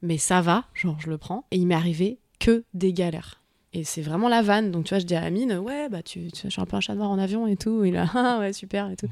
[0.02, 1.44] Mais ça va, genre, je le prends.
[1.50, 3.40] Et il m'est arrivé que des galères.
[3.72, 4.70] Et c'est vraiment la vanne.
[4.70, 6.76] Donc, tu vois, je dis à Amine, ouais, bah, tu, tu je suis un peu
[6.76, 7.84] un chat noir en avion et tout.
[7.84, 9.08] Et là, ah, ouais, super et tout.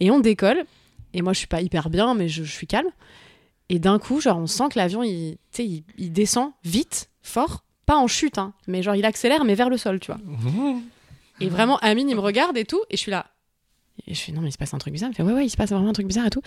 [0.00, 0.64] Et on décolle.
[1.14, 2.88] Et moi, je suis pas hyper bien, mais je, suis calme.
[3.68, 7.64] Et d'un coup, genre, on sent que l'avion, il, il, il descend vite, fort.
[7.86, 10.20] Pas en chute, hein, mais genre, il accélère, mais vers le sol, tu vois.
[11.40, 13.26] Et vraiment, Amine, il me regarde et tout, et je suis là.
[14.06, 15.10] Et je fais, non, mais il se passe un truc bizarre.
[15.10, 16.42] Il me fait, ouais, ouais, il se passe vraiment un truc bizarre et tout.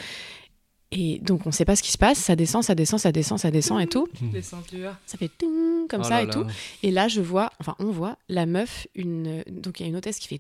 [0.97, 3.37] Et donc on sait pas ce qui se passe, ça descend, ça descend, ça descend,
[3.37, 4.07] ça descend et tout.
[4.41, 4.95] Ceintures.
[5.05, 6.33] Ça fait ting comme Oh ça là et là.
[6.33, 6.45] tout.
[6.83, 9.95] Et là je vois, enfin on voit la meuf, une donc il y a une
[9.97, 10.39] hôtesse qui fait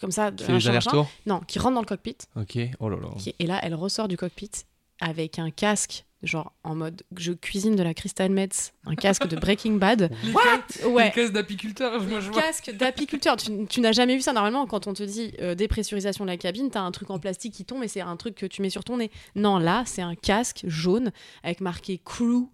[0.00, 2.16] comme ça, fais machin, les non, qui rentre dans le cockpit.
[2.36, 2.58] Ok.
[2.80, 3.08] Oh là là.
[3.18, 4.50] qui- et là elle ressort du cockpit
[5.00, 9.36] avec un casque genre en mode je cuisine de la Crystal Metz, un casque de
[9.36, 10.10] Breaking Bad.
[10.34, 10.88] What?
[10.88, 11.06] Ouais.
[11.08, 12.02] Une caisse d'apiculteur.
[12.34, 13.36] Casque d'apiculteur.
[13.36, 16.36] Tu, tu n'as jamais vu ça normalement quand on te dit euh, dépressurisation de la
[16.36, 18.70] cabine, t'as un truc en plastique qui tombe et c'est un truc que tu mets
[18.70, 19.10] sur ton nez.
[19.36, 21.12] Non, là, c'est un casque jaune
[21.42, 22.48] avec marqué crew.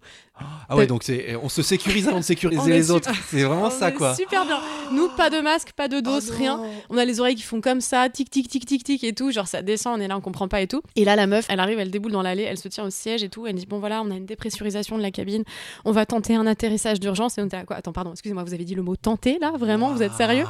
[0.69, 3.11] Ah ouais, donc c'est on se sécurise avant de sécuriser les autres.
[3.29, 4.15] C'est vraiment On ça quoi.
[4.15, 4.59] Super bien.
[4.91, 6.57] Nous, pas de masque, pas de Oh rien.
[6.57, 6.69] non.
[6.89, 9.31] On a les oreilles qui font comme ça, tic tic tic tic tic et tout.
[9.31, 10.81] Genre ça descend, on est là, on comprend pas et tout.
[10.95, 13.21] Et là, la meuf, elle arrive, elle déboule dans l'allée, elle se tient au siège
[13.23, 13.45] et tout.
[13.45, 15.43] Elle dit bon voilà, on a une dépressurisation de la cabine.
[15.85, 17.37] On va tenter un atterrissage d'urgence.
[17.37, 17.77] Et on était là quoi?
[17.77, 19.51] Attends, pardon, excusez-moi, vous avez dit le mot tenter là?
[19.57, 20.45] Vraiment, vous êtes sérieux?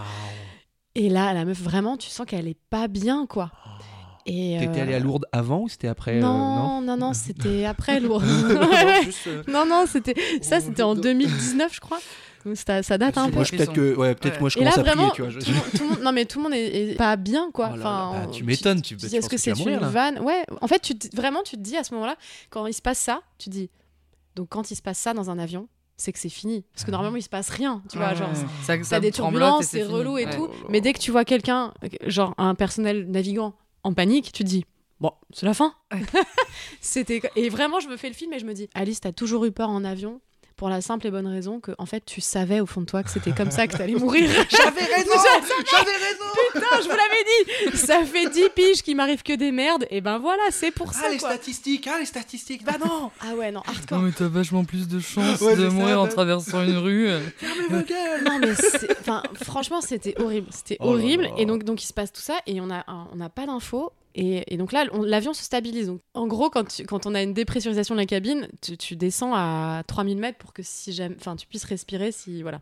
[0.96, 3.52] Et là, la meuf, vraiment, tu sens qu'elle est pas bien quoi.
[4.26, 7.66] Et T'étais euh, allé à Lourdes avant ou c'était après euh, Non, non, non, c'était
[7.66, 8.22] après lourd.
[8.22, 11.02] Non, euh, Non, non, c'était ça, Oh, c'était en non.
[11.02, 12.00] 2019, je crois.
[12.56, 13.36] Ça, ça date un peu.
[13.36, 14.40] Moi, peut-être que, ouais, peut-être Ouais.
[14.42, 15.42] moi, je Et là, commence à vraiment, prier, tu vois.
[15.42, 17.72] je- tout, tout monde, non mais tout le monde est, est pas bien quoi.
[17.74, 19.54] Oh là enfin, là, bah, on- tu m'étonnes, tu- tu dis, est-ce que que tu
[19.56, 19.88] c'est une là.
[19.90, 20.20] vanne?
[20.20, 20.44] Ouais.
[20.62, 22.16] En fait, tu te- vraiment, tu te dis à ce moment-là,
[22.50, 23.70] quand il se passe ça, tu te dis.
[24.36, 25.68] Donc quand il se passe ça dans un avion,
[25.98, 26.64] c'est que c'est fini.
[26.74, 26.94] Parce que Ah.
[26.94, 27.84] normalement, il se passe rien.
[27.92, 28.30] Tu vois, genre.
[28.64, 30.36] Ça- T'as ça des turbulences, c'est relou et Ouais.
[30.36, 30.50] tout.
[30.70, 31.74] Mais dès que tu vois quelqu'un,
[32.08, 34.66] genre un personnel navigant en panique, tu te dis.
[35.00, 35.74] Bon, c'est la fin.
[35.92, 36.00] Ouais.
[36.82, 39.46] C'était et vraiment, je me fais le film et je me dis, Alice, t'as toujours
[39.46, 40.22] eu peur en avion?
[40.62, 43.02] Pour la simple et bonne raison que, en fait, tu savais au fond de toi
[43.02, 44.30] que c'était comme ça que t'allais mourir.
[44.48, 49.24] J'avais raison J'avais raison Putain, je vous l'avais dit Ça fait 10 piges qu'il m'arrive
[49.24, 51.30] que des merdes, et ben voilà, c'est pour ça Ah, les quoi.
[51.32, 53.98] statistiques Ah, les statistiques Bah non Ah ouais, non, hardcore.
[53.98, 56.12] Non mais t'as vachement plus de chances Ouais, de ça, mourir en bah.
[56.12, 57.10] traversant une rue.
[57.38, 61.30] Fermez vos gueules Non mais c'est- enfin franchement c'était horrible, c'était Oh là horrible là.
[61.40, 63.92] et donc donc il se passe tout ça et on a on n'a pas d'infos
[64.16, 65.88] et, et donc là on- l'avion se stabilise.
[65.88, 68.96] Donc en gros quand tu- quand on a une dépressurisation de la cabine tu, tu
[68.96, 72.62] descends à 3000 mètres pour que si jamais enfin tu puisses respirer si voilà.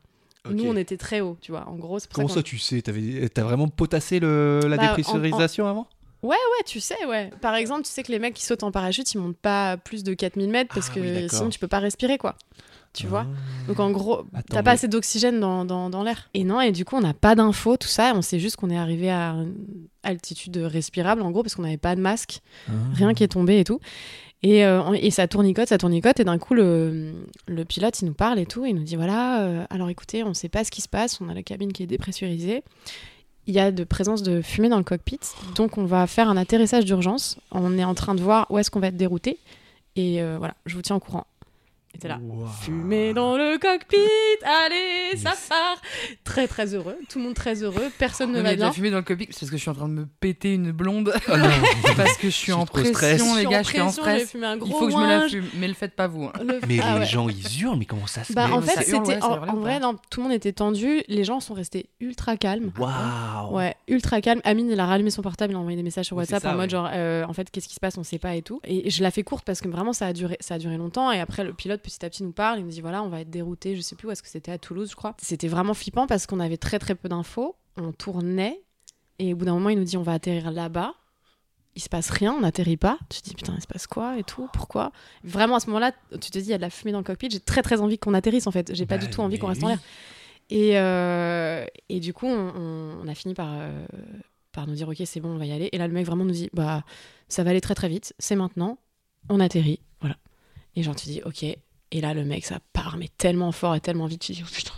[0.50, 1.68] Nous on était très haut tu vois.
[1.68, 2.82] En gros pour Comment ça, ça, tu sais?
[2.82, 4.62] T'as vraiment potassé le...
[4.68, 5.88] la Bah, en- dépressurisation avant?
[6.24, 6.36] Ouais
[6.66, 7.30] tu sais ouais.
[7.42, 10.04] Par exemple tu sais que les mecs qui sautent en parachute ils montent pas plus
[10.04, 12.36] de 4000 mètres parce Ah que oui, sinon tu peux pas respirer quoi
[12.94, 13.68] tu vois Ah.
[13.68, 16.30] Donc en gros, Attends, t'as pas assez d'oxygène dans, dans, dans l'air.
[16.34, 18.14] Et non, et du coup, on n'a pas d'infos, tout ça.
[18.16, 19.54] On sait juste qu'on est arrivé à une
[20.04, 22.72] altitude respirable, en gros, parce qu'on n'avait pas de masque, Ah.
[22.94, 23.80] rien qui est tombé et tout.
[24.42, 26.20] Et, euh, et ça tournicote, ça tournicote.
[26.22, 27.12] Et d'un coup, le,
[27.48, 28.66] le pilote, il nous parle et tout.
[28.66, 31.20] Il nous dit voilà, euh, alors écoutez, on sait pas ce qui se passe.
[31.20, 32.64] On a la cabine qui est dépressurisée.
[33.48, 35.20] Il y a de présence de fumée dans le cockpit.
[35.56, 37.38] Donc on va faire un atterrissage d'urgence.
[37.52, 39.40] On est en train de voir où est-ce qu'on va être dérouté.
[39.98, 41.26] Et euh, voilà, je vous tiens au courant.
[41.96, 42.20] Et t'es là.
[42.62, 43.98] Fumée dans le cockpit,
[44.44, 45.82] allez, ça part.
[46.24, 48.72] Très très heureux, tout le monde très heureux, personne ne Non, va bien.
[48.72, 50.72] fumée dans le cockpit c'est parce que je suis en train de me péter une
[50.72, 51.36] blonde non.
[51.98, 52.92] parce que je suis en trop stress.
[52.92, 54.32] pression les suis gars, en je suis en pression, j'ai stress.
[54.32, 56.26] fumé un gros Il faut que je me la fume, mais le faites pas vous.
[56.26, 56.32] hein.
[56.44, 57.06] Le- Mais Ah les ouais.
[57.08, 59.80] gens, ils hurlent, mais comment ça se Bah, fait en fait, c'était ouais, en, vrai,
[59.80, 62.72] non, tout le monde était tendu, les gens sont restés ultra calmes.
[62.78, 64.42] Waouh Ouais, ultra calme.
[64.44, 66.56] Amine, il a rallumé son portable, il a envoyé des messages sur WhatsApp ça, en
[66.56, 66.70] mode ouais.
[66.70, 68.62] genre, euh, en fait, qu'est-ce qui se passe, on sait pas et tout.
[68.64, 71.12] Et je la fais courte parce que vraiment, ça a duré, ça a duré longtemps.
[71.12, 72.60] Et après, le pilote, petit à petit, nous parle.
[72.60, 74.52] Il nous dit, voilà, on va être dérouté, je sais plus où est-ce que c'était,
[74.52, 75.16] à Toulouse, je crois.
[75.22, 77.56] C'était vraiment flippant parce qu'on avait très très peu d'infos.
[77.78, 78.62] On tournait.
[79.20, 80.94] Et au bout d'un moment, il nous dit, on va atterrir là-bas.
[81.76, 82.98] Il se passe rien, on n'atterrit pas.
[83.10, 84.92] Tu te dis, putain, il se passe quoi et tout, pourquoi?
[85.24, 87.04] Vraiment, à ce moment-là, tu te dis, il y a de la fumée dans le
[87.04, 87.30] cockpit.
[87.30, 88.74] J'ai très très envie qu'on atterrisse, en fait.
[88.74, 89.80] J'ai pas Bah, du tout envie qu'on reste en l'air.
[90.50, 93.86] Et, euh, et du coup, on a fini par, euh,
[94.52, 95.70] par nous dire, ok, c'est bon, on va y aller.
[95.72, 96.84] Et là, le mec vraiment nous dit, bah,
[97.28, 98.80] ça va aller très très vite, c'est maintenant,
[99.30, 100.18] on atterrit, voilà.
[100.76, 101.46] Et genre, tu dis, ok.
[101.92, 104.50] Et là, le mec, ça part, mais tellement fort et tellement vite, tu dis, oh
[104.54, 104.74] putain,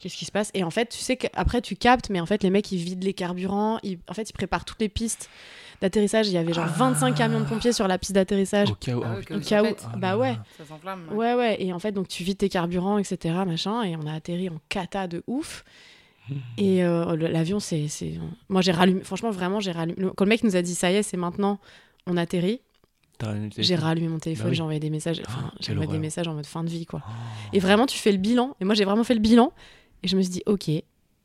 [0.00, 0.50] qu'est-ce qui se passe?
[0.54, 3.04] Et en fait, tu sais qu'après, tu captes, mais en fait, les mecs, ils vident
[3.04, 5.30] les carburants, ils- en fait, ils préparent toutes les pistes
[5.80, 6.26] d'atterrissage.
[6.28, 6.74] Il y avait genre Ah.
[6.76, 8.70] 25 camions de pompiers sur la piste d'atterrissage.
[8.70, 9.02] Au cas où.
[9.04, 9.36] Ah putain.
[9.36, 9.86] Au cas où, pète.
[9.96, 10.36] bah ouais.
[10.58, 11.08] Ça s'enflamme.
[11.12, 11.62] Ouais, ouais.
[11.62, 13.34] Et en fait, donc tu vides tes carburants, etc.
[13.46, 15.64] Machin, et on a atterri en cata de ouf.
[16.58, 17.88] Et euh, l'avion, c'est.
[17.88, 19.02] c'est- Moi, j'ai rallumé.
[19.04, 19.96] Franchement, vraiment, j'ai rallumé.
[20.16, 21.58] Quand le mec nous a dit, ça y est, c'est maintenant,
[22.06, 22.60] on atterrit,
[23.58, 24.56] j'ai rallumé mon téléphone, Bah oui.
[24.56, 25.20] j'ai envoyé des messages.
[25.26, 27.02] Enfin, Oh, envoyé des messages en mode fin de vie, quoi.
[27.06, 27.10] Oh.
[27.52, 28.56] Et vraiment, tu fais le bilan.
[28.60, 29.52] Et moi, j'ai vraiment fait le bilan.
[30.02, 30.70] Et je me suis dit, ok,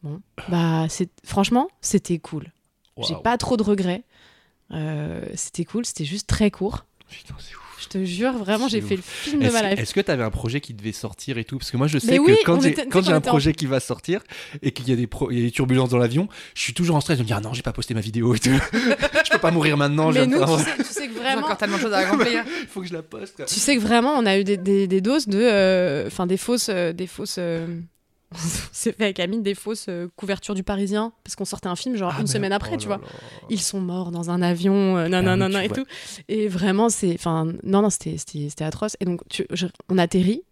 [0.04, 1.10] bon, bah, c'est...
[1.24, 2.52] franchement, c'était cool.
[3.08, 4.04] J'ai pas trop de regrets.
[4.72, 6.86] Euh, c'était cool, c'était juste très court.
[7.10, 7.65] Putain, c'est ouf.
[7.86, 9.80] Je te jure, vraiment, j'ai fait le film de Est-ce ma life.
[9.80, 11.98] est-ce que tu avais un projet qui devait sortir et tout Parce que moi, je
[12.00, 12.60] sais que quand
[13.04, 14.22] j'ai un en- projet qui va sortir
[14.62, 16.74] et qu'il y, a des pro- il y a des turbulences dans l'avion, je suis
[16.74, 18.50] toujours en stress de me dire ah non, j'ai pas posté ma vidéo et tout.
[18.74, 20.12] je peux pas mourir maintenant.
[20.12, 22.44] Mais je nous, tu sais, tu sais que vraiment, encore tellement de choses à accomplir.
[22.62, 23.36] Il faut que je la poste.
[23.36, 23.46] quoi.
[23.46, 26.38] tu sais que vraiment, on a eu des, des- des doses de, euh, enfin, des
[26.38, 27.68] fausses, euh, des fausses, euh,
[28.72, 31.96] s'est fait avec Amine des fausses euh, couvertures du Parisien parce qu'on sortait un film
[31.96, 33.02] genre Ah, une semaine après, oh tu vois.
[33.50, 35.78] Ils sont morts dans un avion, euh, nan, Ah nan, oui, nan, tu et vois.
[35.78, 35.86] tout.
[36.28, 37.14] Et vraiment, c'est.
[37.16, 38.16] Enfin, non, non, c'était-
[38.64, 38.98] atroce.
[39.00, 40.44] Et donc, tu- je- on atterrit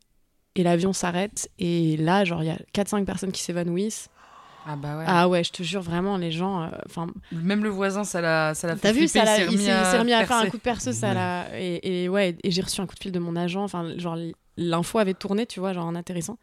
[0.56, 1.50] et l'avion s'arrête.
[1.60, 4.10] Et là, genre, il y a 4-5 personnes qui s'évanouissent.
[4.66, 5.04] Ah bah ouais.
[5.06, 6.62] Ah ouais, je te jure, vraiment, les gens.
[6.64, 9.60] euh, Enfin, Même le voisin, ça l'a, ça l'a fait T'as vu, ça l'a- il
[9.60, 11.48] s'est remis à faire un coup de perceuse, ça l'a.
[11.60, 13.62] Et, et ouais, et j'ai reçu un coup de fil de mon agent.
[13.64, 14.18] Enfin, genre,
[14.56, 16.38] l'info avait tourné, tu vois, genre en atterrissant.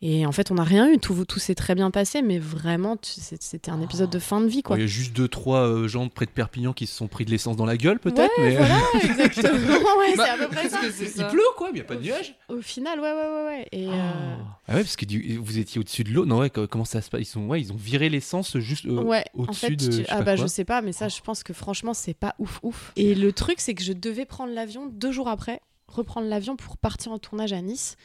[0.00, 0.98] Et en fait, on n'a rien eu.
[0.98, 4.62] Tout, tout s'est très bien passé, mais vraiment, c'était un épisode de fin de vie,
[4.62, 4.76] quoi.
[4.76, 7.24] Il y a juste deux, trois euh, gens près de Perpignan qui se sont pris
[7.24, 8.30] de l'essence dans la gueule, peut-être.
[8.38, 8.56] Ouais, mais...
[8.56, 9.50] voilà, exactement.
[9.98, 10.78] ouais, Bah, c'est à peu près ça.
[10.84, 12.36] Il pleut quoi, mais il n'y a pas de nuages?
[12.48, 13.68] Au final, ouais, ouais, ouais, ouais.
[13.72, 14.36] Et euh,
[14.68, 16.24] Ah ouais, parce que du- vous étiez au-dessus de l'eau.
[16.26, 17.22] Non, ouais, co- comment ça se passe?
[17.22, 19.90] Ils, sont, ouais, ils ont viré l'essence juste euh, ouais, en au-dessus fait, de.
[19.90, 20.44] je ah bah quoi.
[20.44, 22.92] je sais pas, mais ça, je pense que franchement, c'est pas ouf, ouf.
[22.94, 26.76] Et le truc, c'est que je devais prendre l'avion deux jours après, reprendre l'avion pour
[26.76, 27.96] partir en tournage à Nice.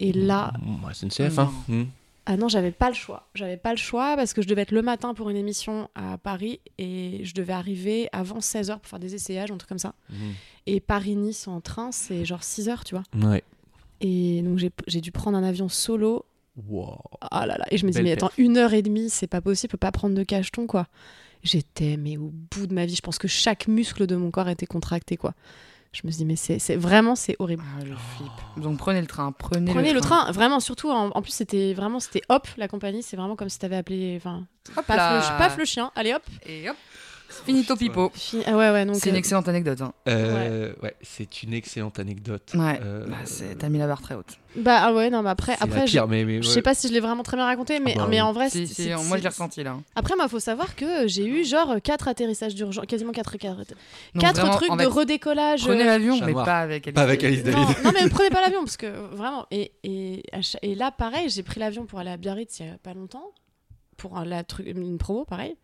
[0.00, 1.52] Et là, Mmh, SNCF, hein.
[1.68, 1.82] Mmh.
[2.26, 3.28] Ah non, j'avais pas le choix.
[3.34, 6.16] J'avais pas le choix parce que je devais être le matin pour une émission à
[6.16, 9.94] Paris et je devais arriver avant 16h pour faire des essayages, un truc comme ça.
[10.08, 10.14] Mmh.
[10.66, 13.04] Et Paris-Nice en train, c'est genre 6h, tu vois.
[13.28, 13.44] Ouais.
[14.00, 16.24] Et donc j'ai dû prendre un avion solo.
[16.68, 16.98] Wow.
[17.20, 17.66] Ah là là.
[17.70, 20.14] Et je me dis, mais attends, une heure et demie, c'est pas possible, pas prendre
[20.14, 20.86] de cacheton, quoi.
[21.42, 24.48] J'étais, mais au bout de ma vie, je pense que chaque muscle de mon corps
[24.48, 25.34] était contracté, quoi.
[25.94, 27.62] Je me suis dit, mais c'est vraiment, c'est horrible.
[27.78, 28.62] Ah, le flip.
[28.62, 32.00] Donc prenez le train, prenez, Prenez le train, vraiment, surtout, en, en plus, c'était vraiment,
[32.00, 34.44] c'était hop, la compagnie, c'est vraiment comme si t'avais appelé, enfin,
[34.76, 36.22] le, paf le chien, allez hop.
[36.46, 36.76] Et hop,
[37.28, 38.12] finito pipo.
[38.46, 38.96] Ah ouais, ouais, donc.
[38.96, 39.80] C'est une euh, excellente anecdote.
[39.80, 39.92] Hein.
[40.08, 42.52] Euh, ouais, c'est une excellente anecdote.
[42.54, 42.80] Ouais.
[42.82, 43.16] Euh, Bah,
[43.58, 44.38] T'as mis la barre très haute.
[44.56, 46.54] Bah ah ouais, non, mais après, après je, pire, mais, mais je ouais.
[46.54, 48.50] sais pas si je l'ai vraiment très bien raconté, mais, Ah bah mais en vrai,
[48.50, 49.76] Si, si, moi je l'ai ressenti là.
[49.96, 53.66] Après, moi, faut savoir que j'ai eu genre quatre atterrissages d'urgence, quasiment quatre, quatre, Donc,
[54.20, 55.64] quatre vraiment, trucs en de fait, redécollage.
[55.64, 56.94] Prenez euh, l'avion, mais pas avec Alice.
[56.94, 57.76] Pas avec Alice Non, David.
[57.84, 59.46] non, mais prenez pas l'avion parce que vraiment.
[59.50, 60.22] Et, et,
[60.76, 63.32] là, pareil, j'ai pris l'avion pour aller à Biarritz il y a pas longtemps
[63.96, 65.56] pour un- la truc, une promo, pareil.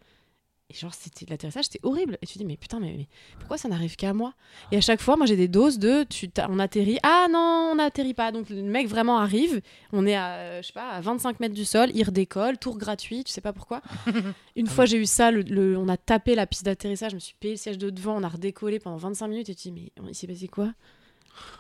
[0.70, 2.16] Et genre, c'était l'atterrissage, c'était horrible.
[2.22, 3.08] Et tu te dis, mais putain, mais, mais
[3.40, 4.34] pourquoi ça n'arrive qu'à moi?
[4.70, 7.70] Et à chaque fois, moi, j'ai des doses de, tu t'as- on atterrit, ah non,
[7.72, 8.30] on n'atterrit pas.
[8.30, 9.62] Donc le mec vraiment arrive,
[9.92, 12.78] on est à, euh, je sais pas, à 25 mètres du sol, il redécolle, tour
[12.78, 13.82] gratuit, tu sais pas pourquoi.
[14.56, 17.20] Une fois, j'ai eu ça, le, le- on a tapé la piste d'atterrissage, je me
[17.20, 19.74] suis payé le siège de devant, on a redécollé pendant 25 minutes, et tu te
[19.74, 20.72] dis, mais il s'est passé quoi?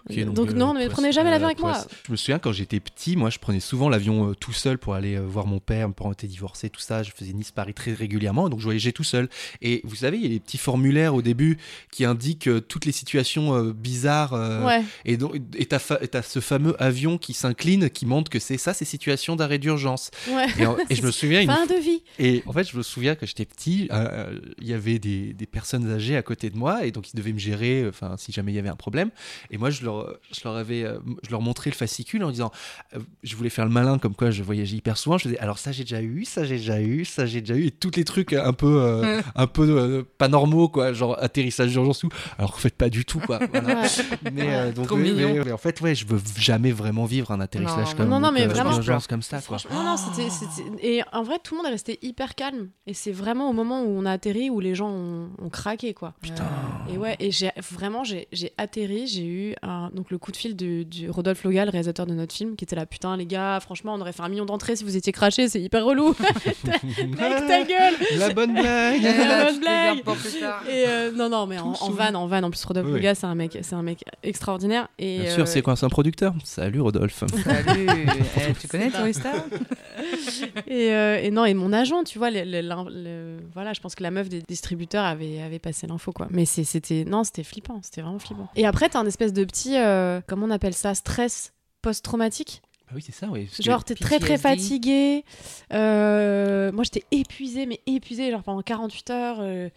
[0.08, 1.86] Donc, euh, non, toi, prenez jamais l'avion euh, avec toi, moi.
[2.06, 4.94] Je me souviens quand j'étais petit, moi je prenais souvent l'avion euh, tout seul pour
[4.94, 5.86] aller euh, voir mon père.
[5.88, 7.02] Mes parents étaient divorcés, tout ça.
[7.02, 9.28] Je faisais Nice-Paris très régulièrement, donc je voyageais tout seul.
[9.60, 11.58] Et vous savez, il y a les petits formulaires au début
[11.90, 14.32] qui indiquent toutes les situations bizarres.
[14.66, 18.30] Ouais, Et donc, et t'as, fa- et t'as ce fameux avion qui s'incline, qui montre
[18.30, 20.10] que c'est ça, ces situations d'arrêt d'urgence.
[20.28, 20.46] ouais.
[20.58, 22.02] Et, en- et je me souviens, une Fin de vie.
[22.18, 23.88] et en fait, je me souviens que j'étais petit,
[24.60, 27.32] il y avait des, des personnes âgées à côté de moi, et donc ils devaient
[27.32, 29.10] me gérer, enfin, si jamais il y avait un problème.
[29.50, 32.50] Et moi, je leur, je leur avais, euh, je leur montrais le fascicule en disant,
[32.94, 35.18] euh, je voulais faire le malin, comme quoi je voyageais hyper souvent.
[35.18, 37.66] Je disais, alors ça j'ai déjà eu, ça j'ai déjà eu, ça j'ai déjà eu,
[37.66, 41.70] et tous les trucs un peu, euh, un peu euh, pas normaux, quoi, genre atterrissage
[41.70, 42.08] d'urgence ou.
[42.38, 43.38] Alors qu'en fait, pas du tout, quoi.
[43.52, 43.82] Voilà.
[44.32, 45.12] Mais, euh, donc, mais-
[45.44, 48.32] mais en fait, ouais, je veux jamais vraiment vivre un atterrissage Non, comme non, non,
[48.32, 49.58] mais euh, vraiment, d'urgence comme ça, quoi.
[49.70, 50.28] Non, non, c'était,
[50.82, 52.68] Et en vrai, tout le monde est resté hyper calme.
[52.86, 55.92] Et c'est vraiment au moment où on a atterri où les gens ont, ont craqué,
[55.94, 56.14] quoi.
[56.22, 56.44] Putain.
[56.92, 60.36] Et ouais, et j'ai vraiment, j'ai, j'ai atterri, j'ai eu un, donc le coup de
[60.36, 63.26] fil du, du Rodolphe Logal, le réalisateur de notre film, qui était là, putain, les
[63.26, 66.14] gars, franchement, on aurait fait un million d'entrées si vous étiez crachés, c'est hyper relou.
[66.64, 69.02] Mec, ta gueule La bonne blague.
[69.02, 69.98] La bonne blague.
[70.68, 72.94] Et euh, non, non, mais en, en van, en van, en plus, Rodolphe Oui.
[72.94, 74.88] Logal, c'est un mec, c'est un mec extraordinaire.
[74.98, 76.34] Et, Bien sûr, euh, c'est quoi C'est un producteur?
[76.44, 77.24] Salut Rodolphe.
[77.44, 77.86] Salut.
[78.36, 79.32] Eh, tu connais Tourista
[80.66, 83.80] et, euh, et non, et mon agent, tu vois, le- le- l'in- le- voilà, je
[83.80, 86.28] pense que la meuf des distributeurs avait, avait passé l'info, quoi.
[86.30, 88.48] Mais c'était, non, c'était flippant, c'était vraiment flippant.
[88.56, 92.62] Et après, t'as un espèce de petit, euh, comment on appelle ça, stress post-traumatique.
[92.88, 93.48] Ah oui, c'est ça, oui.
[93.60, 95.24] Genre, t'es très très fatigué.
[95.72, 99.68] Euh, moi, j'étais épuisée, mais épuisée, genre pendant 48 heures, euh,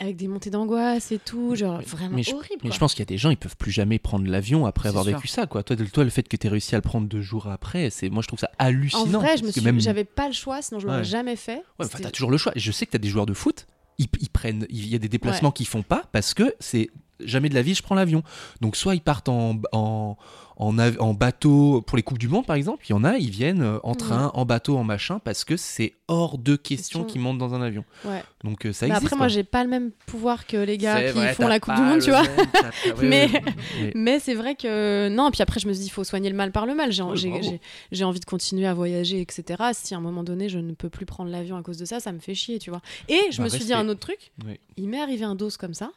[0.00, 2.60] avec des montées d'angoisse et tout, genre vraiment mais je, horrible.
[2.62, 2.74] mais quoi.
[2.74, 5.04] je pense qu'il y a des gens, ils peuvent plus jamais prendre l'avion après avoir
[5.04, 5.16] sûr.
[5.16, 5.62] vécu ça, quoi.
[5.64, 7.90] Toi, de- toi, le fait que tu aies réussi à le prendre deux jours après,
[7.90, 9.02] c'est, moi, je trouve ça hallucinant.
[9.02, 11.04] En vrai, je me suis, même- j'avais pas le choix, sinon je l'aurais Ouais.
[11.04, 11.56] jamais fait.
[11.80, 12.52] Ouais, enfin, t'as toujours le choix.
[12.54, 13.66] Je sais que t'as des joueurs de foot,
[13.98, 16.90] ils, ils prennent, il y a des déplacements qu'ils font pas parce que c'est
[17.20, 18.22] jamais de la vie, je prends l'avion.
[18.60, 20.16] Donc, soit ils partent en, en,
[20.58, 22.84] en, bateau pour les Coupes du Monde, par exemple.
[22.88, 25.56] Il y en a, ils viennent euh, en train, en bateau, en machin, parce que
[25.56, 27.84] c'est hors de question qu'ils montent dans un avion.
[28.04, 28.22] Ouais.
[28.44, 29.06] Donc, euh, ça Mais existe.
[29.06, 29.34] après, moi, quoi.
[29.34, 31.86] j'ai pas le même pouvoir que les gars qui vrai, font la Coupe pas du
[31.86, 32.22] Monde, tu vois.
[32.22, 35.30] même- Mais- mais- Mais c'est vrai que non.
[35.30, 36.92] Puis après, je me suis dit, il faut soigner le mal par le mal.
[36.92, 39.62] J'ai, envie de continuer à voyager, etc.
[39.72, 42.00] Si à un moment donné, je ne peux plus prendre l'avion à cause de ça,
[42.00, 42.80] ça me fait chier, tu vois.
[43.08, 44.32] Et je Bah, me suis dit un autre truc.
[44.76, 45.90] Il m'est arrivé un dos comme ça.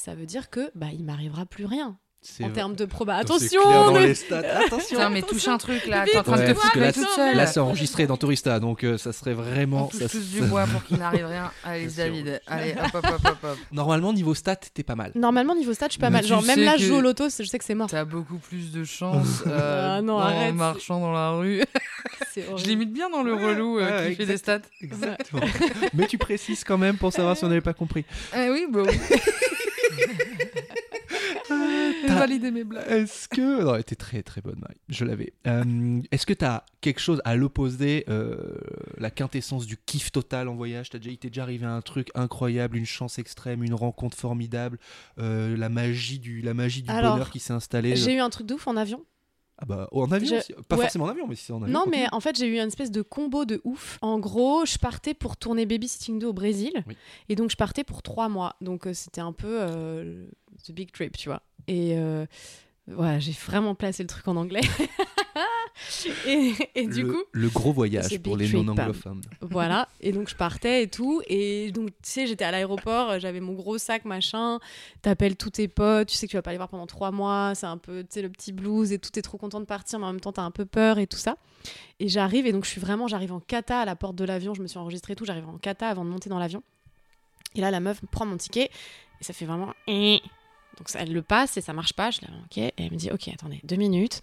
[0.00, 1.96] Ça veut dire que bah il m'arrivera plus rien.
[2.42, 3.14] En termes de proba.
[3.16, 4.38] Attention clair dans ne- les stats.
[4.66, 5.08] Attention.
[5.10, 7.08] Mais touche un truc là, t'es en train de te parce foutre que là, toute
[7.08, 7.36] c'est- seule.
[7.36, 9.86] Là, c'est enregistré dans Tourista, donc euh, ça serait On vraiment.
[9.86, 11.50] touche ça- tous du bois pour qu'il n'arrive rien.
[11.64, 11.86] Allez.
[11.88, 12.40] David.
[12.48, 13.58] Allez, hop, hop, hop, hop, hop.
[13.72, 15.12] Normalement, niveau stat, t'es pas mal.
[15.14, 16.26] Normalement, niveau stat, je suis pas Mais mal.
[16.26, 17.88] Genre, même là, je joue au loto, je sais que c'est mort.
[17.88, 20.54] T'as beaucoup plus de chance euh, Ah non, en arrête.
[20.54, 21.62] marchant dans la rue.
[22.36, 24.60] Je l'imite bien dans le relou euh, ouais, qui fait des stats.
[24.80, 25.42] Exactement.
[25.94, 28.04] Mais tu précises quand même pour savoir si on n'avait pas compris.
[28.36, 28.66] Eh oui.
[28.72, 29.57] J'ai
[32.18, 32.86] validé mes blagues.
[32.88, 33.64] Est-ce que.
[33.64, 34.80] Non, elle était très très bonne, Marie.
[34.88, 35.32] Je l'avais.
[35.46, 38.36] Euh, Est-ce que t'as quelque chose à l'opposé, euh,
[38.98, 40.90] la quintessence du kiff total en voyage?
[40.90, 44.78] T'as déjà, il t'est déjà arrivé un truc incroyable, une chance extrême, une rencontre formidable,
[45.18, 48.30] euh, la magie du, la magie du Alors, bonheur qui s'est installée J'ai eu un
[48.30, 49.04] truc de ouf en avion.
[49.60, 50.52] Ah bah, en avion Je- aussi.
[50.68, 50.82] Pas ouais.
[50.82, 51.72] forcément en avion, mais si c'est en avion.
[51.72, 53.98] Non, mais en fait, j'ai eu une espèce de combo de ouf.
[54.02, 56.72] En gros, je partais pour tourner Babysitting 2 au Brésil.
[56.86, 56.96] Oui.
[57.28, 58.54] Et donc, je partais pour trois mois.
[58.60, 60.26] Donc, euh, c'était un peu euh,
[60.66, 61.42] the big trip, tu vois.
[61.66, 62.24] Et euh,
[62.96, 64.60] ouais, j'ai vraiment placé le truc en anglais.
[66.26, 68.64] et, et du le, coup, le gros voyage pour les trip.
[68.64, 69.22] non anglophones.
[69.40, 69.88] voilà.
[70.00, 71.22] Et donc, je partais et tout.
[71.26, 74.58] Et donc, tu sais, j'étais à l'aéroport, j'avais mon gros sac, machin.
[75.02, 77.52] T'appelles tous tes potes, tu sais que tu vas pas les voir pendant trois mois.
[77.54, 79.10] C'est un peu, tu sais, le petit blues et tout.
[79.10, 81.18] T'es trop content de partir, mais en même temps, t'as un peu peur et tout
[81.18, 81.36] ça.
[82.00, 84.54] Et j'arrive, et donc, je suis vraiment, j'arrive en cata à la porte de l'avion.
[84.54, 85.24] Je me suis enregistrée et tout.
[85.24, 86.62] J'arrive en cata avant de monter dans l'avion.
[87.54, 88.70] Et là, la meuf prend mon ticket
[89.20, 89.72] et ça fait vraiment.
[90.78, 92.10] Donc ça, elle le passe et ça marche pas.
[92.10, 92.58] Je la ok.
[92.58, 94.20] Et elle me dit ok, attendez, deux minutes.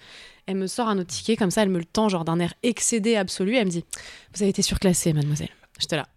[0.48, 1.62] Elle me sort un autre ticket comme ça.
[1.64, 3.56] Elle me le tend genre d'un air excédé absolu.
[3.56, 3.84] Elle me dit
[4.34, 5.50] vous avez été surclassée, mademoiselle.
[5.80, 6.08] J'étais là.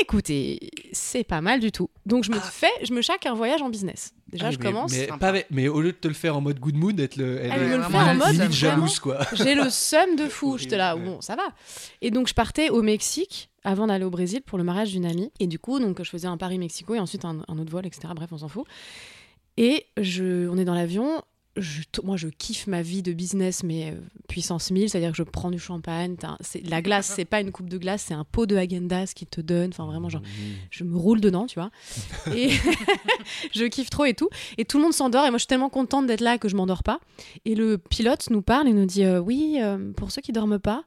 [0.00, 1.88] Écoutez, c'est pas mal du tout.
[2.06, 4.12] Donc je me fais, je me chaque un voyage en business.
[4.28, 4.92] Déjà, Ah, je mais- commence.
[4.92, 5.18] Mais, Sympa.
[5.18, 7.38] pas avec- mais au lieu de te le faire en mode good mood, être le,
[7.40, 9.20] Elle me le fait en mode limite jalouse quoi.
[9.32, 10.58] J'ai le seum de fou.
[10.58, 11.02] J'étais là, ouais.
[11.02, 11.44] bon, ça va.
[12.02, 15.30] Et donc, je partais au Mexique avant d'aller au Brésil pour le mariage d'une amie.
[15.38, 18.08] Et du coup, donc, je faisais un Paris-Mexico et ensuite un, un autre vol, etc.
[18.14, 18.66] Bref, on s'en fout.
[19.56, 21.22] Et je, on est dans l'avion.
[21.56, 23.94] Je, moi, je kiffe ma vie de business, mais euh,
[24.28, 26.16] puissance 1000, c'est-à-dire que je prends du champagne.
[26.64, 29.40] La glace, c'est pas une coupe de glace, c'est un pot de Häagen-Dazs qui te
[29.40, 29.70] donne.
[29.70, 30.20] Enfin, vraiment, genre,
[30.70, 31.70] je me roule dedans, tu vois.
[32.34, 32.50] Et
[33.54, 34.28] je kiffe trop et tout.
[34.58, 35.24] Et tout le monde s'endort.
[35.24, 37.00] Et moi, je suis tellement contente d'être là que je m'endors pas.
[37.46, 40.58] Et le pilote nous parle et nous dit euh, Oui, euh, pour ceux qui dorment
[40.58, 40.84] pas,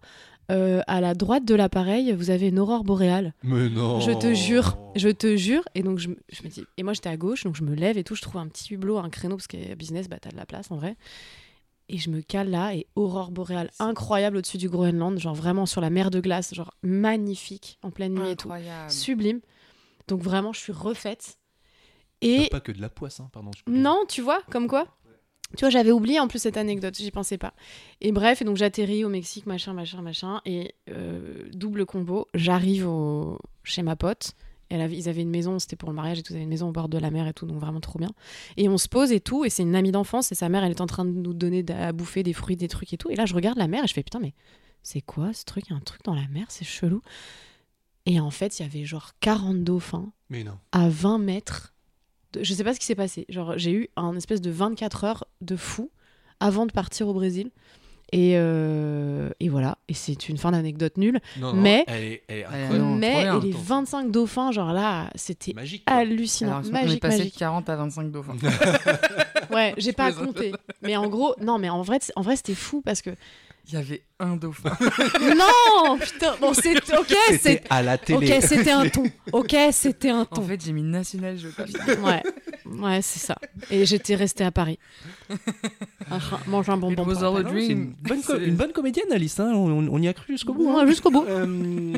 [0.52, 3.34] euh, à la droite de l'appareil, vous avez une aurore boréale.
[3.44, 4.00] Mais non.
[4.00, 5.64] Je te jure, je te jure.
[5.76, 7.76] Et donc, je, me- je me dis, et moi, j'étais à gauche, donc je me
[7.76, 8.16] lève et tout.
[8.16, 10.72] Je trouve un petit hublot, un créneau, parce que business, bah, t'as de la place
[10.72, 10.96] en vrai.
[11.92, 15.82] Et je me cale là, et aurore boréale incroyable au-dessus du Groenland, genre vraiment sur
[15.82, 18.48] la mer de glace, genre magnifique, en pleine nuit et tout.
[18.48, 18.92] Incroyable.
[18.92, 19.40] Sublime.
[20.08, 21.38] Donc, vraiment, je suis refaite.
[22.22, 22.44] Et...
[22.46, 23.52] Et Pas que de la poisse, hein, pardon.
[23.56, 24.88] je- non, tu vois, comme quoi?
[25.58, 27.54] Tu vois, j'avais oublié en plus cette anecdote, j'y pensais pas.
[28.02, 32.88] Et bref, et donc j'atterris au Mexique, machin, machin, machin, et euh, double combo, j'arrive
[32.88, 33.40] au...
[33.64, 34.34] chez ma pote.
[34.70, 36.50] Elle avait, ils avaient une maison, c'était pour le mariage et tout, ils avaient une
[36.50, 38.12] maison au bord de la mer et tout, donc vraiment trop bien.
[38.56, 40.72] Et on se pose et tout, et c'est une amie d'enfance, et sa mère, elle
[40.72, 43.10] est en train de nous donner à bouffer des fruits, des trucs et tout.
[43.10, 44.36] Et là, je regarde la mer et je fais putain, mais
[44.84, 45.66] c'est quoi ce truc?
[45.68, 47.02] Il y a un truc dans la mer, c'est chelou.
[48.06, 50.58] Et en fait, il y avait genre 40 dauphins Mais non.
[50.72, 51.74] à 20 mètres.
[52.40, 53.26] Je sais pas ce qui s'est passé.
[53.30, 55.90] Genre, j'ai eu un espèce de 24 heures de fou
[56.40, 57.52] avant de partir au Brésil.
[58.12, 59.78] Et, euh, et voilà.
[59.88, 61.20] Et c'est une fin d'anecdote nulle.
[61.40, 62.78] Non, non, Mais- elle est, elle est Elle est incroyable.
[62.80, 63.40] non, Mais trop bien.
[63.40, 65.84] et les 25 dauphins, genre là, c'était magique.
[65.86, 66.58] hallucinant.
[66.58, 67.34] Alors, on est magique, passé magique.
[67.36, 68.36] de 40 à 25 dauphins.
[69.52, 70.54] Ouais, j'ai pas compté.
[70.82, 73.12] Mais en gros, non, mais en vrai, en vrai c'était fou parce que.
[73.68, 74.72] Il y avait un dauphin.
[75.36, 76.76] non Putain, bon, c'est.
[76.98, 77.64] Ok, C'était c'est.
[77.70, 78.34] à la télé.
[78.38, 79.04] Ok, c'était un ton.
[79.32, 80.42] Ok, c'était un En ton.
[80.42, 81.78] fait, j'ai mis National Geographic.
[82.04, 82.24] Ouais,
[82.66, 83.36] ouais, c'est ça.
[83.70, 84.80] Et j'étais restée à Paris.
[86.48, 87.06] Manger un bonbon.
[87.06, 87.44] was a.
[87.50, 88.22] C'est une bonne,
[88.68, 89.40] une comédienne, Alice.
[89.40, 90.70] hein, On, on y a cru jusqu'au bout.
[90.70, 90.82] hein.
[90.84, 91.26] Ouais, jusqu'au bout.
[91.28, 91.94] Euh,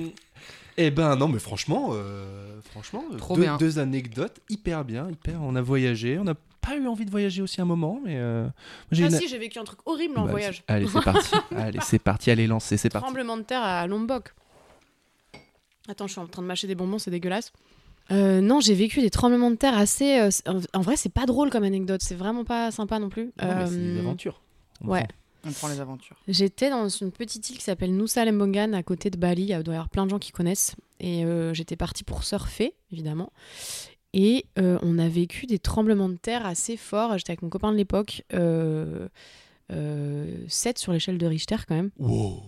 [0.78, 3.58] eh ben non, mais franchement, euh, franchement, Trop deux, bien.
[3.58, 5.36] deux anecdotes hyper bien, hyper.
[5.42, 8.44] On a voyagé, on n'a pas eu envie de voyager aussi un moment, mais euh,
[8.44, 8.52] moi,
[8.92, 10.64] j'ai Ah une- si, j'ai vécu un truc horrible en Bah, voyage.
[10.68, 11.30] Allez, c'est parti.
[11.56, 12.32] allez, c'est parti.
[12.32, 13.06] Allez, lancez, c'est parti.
[13.06, 14.34] Tremblement de terre à Lombok.
[15.88, 17.52] Attends, je suis en train de mâcher des bonbons, c'est dégueulasse.
[18.12, 20.20] Euh, non, j'ai vécu des tremblements de terre assez.
[20.20, 23.32] euh, c'est- en, vrai, c'est pas drôle comme anecdote, c'est vraiment pas sympa non plus.
[23.42, 24.14] Non, mais c'est une Euh.
[24.84, 25.00] On ouais.
[25.02, 25.08] prend.
[25.44, 26.16] On prend les aventures.
[26.28, 29.44] J'étais dans une petite île qui s'appelle Nusa Lembongan à côté de Bali.
[29.50, 30.76] Il doit y avoir plein de gens qui connaissent.
[31.00, 33.32] Et euh, j'étais partie pour surfer, évidemment.
[34.14, 37.18] Et euh, on a vécu des tremblements de terre assez forts.
[37.18, 38.24] J'étais avec mon copain de l'époque.
[38.34, 39.08] Euh,
[39.72, 41.92] euh, 7 sur l'échelle de Richter quand même.
[41.98, 42.44] Wow.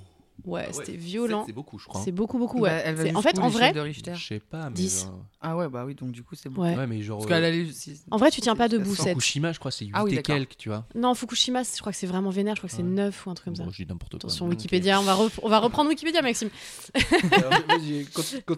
[0.45, 1.43] Ouais, Ah ouais, c'était violent.
[1.45, 2.01] C'est beaucoup, je crois.
[2.03, 2.81] C'est beaucoup, beaucoup, Bah, ouais.
[2.85, 4.75] elle va C'est- en fait, en vrai, de Richter Je sais pas, mais.
[4.75, 5.03] 10.
[5.05, 6.61] genre- Ah ouais, bah oui, donc du coup, c'est bon.
[6.63, 6.75] ouais.
[6.75, 7.19] Ouais, mais genre.
[7.19, 7.65] Parce euh, allait.
[8.11, 10.21] En vrai, tu tiens pas debout, c'est- Fukushima, je crois, c'est 8 Ah oui, et
[10.21, 10.85] quelques, tu vois.
[10.95, 12.55] Non, Fukushima, je crois que c'est vraiment vénère.
[12.55, 12.89] Je crois que c'est Ouais.
[12.89, 13.63] 9 ou un truc comme ça.
[13.63, 14.17] Bon, je dis n'importe quoi.
[14.19, 14.47] Attention.
[14.47, 16.49] Wikipédia, on va, rep- on va reprendre Wikipédia, Maxime.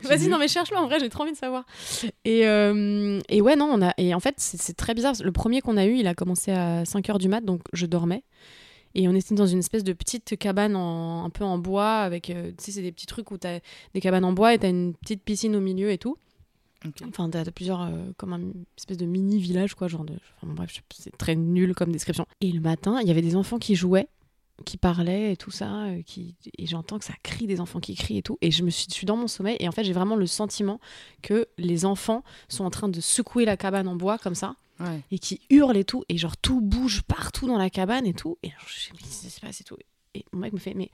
[0.04, 1.66] Vas-y, non, mais cherche-le, en vrai, j'ai trop envie de savoir.
[2.24, 3.94] Et, euh, et ouais, non, on a.
[3.98, 5.14] Et en fait, c'est c'est très bizarre.
[5.24, 8.24] Le premier qu'on a eu, il a commencé à 5h du mat, donc je dormais.
[8.96, 12.30] Et on était dans une espèce de petite cabane en- un peu en bois, avec.
[12.30, 13.60] euh, tu sais, c'est des petits trucs où t'as
[13.94, 16.18] des cabanes en bois et t'as une petite piscine au milieu et tout.
[16.86, 17.02] Ok.
[17.08, 17.82] Enfin, t'as plusieurs.
[17.82, 18.42] euh, comme un
[18.78, 20.14] espèce de mini village, quoi, genre de.
[20.42, 22.26] Enfin, bref, c'est très nul comme description.
[22.42, 24.08] Et le matin, il y avait des enfants qui jouaient
[24.64, 26.34] qui parlaient et tout ça, euh, qui...
[26.58, 28.86] et j'entends que ça crie des enfants qui crient et tout, et je me suis,
[28.88, 30.80] je suis dans mon sommeil, et en fait j'ai vraiment le sentiment
[31.22, 35.02] que les enfants sont en train de secouer la cabane en bois comme ça, Ouais.
[35.10, 38.38] et qui hurlent et tout, et genre tout bouge partout dans la cabane et tout,
[38.44, 39.78] et je sais mais qu'est-ce qui se passe et tout,
[40.14, 40.92] et mon mec me fait, mais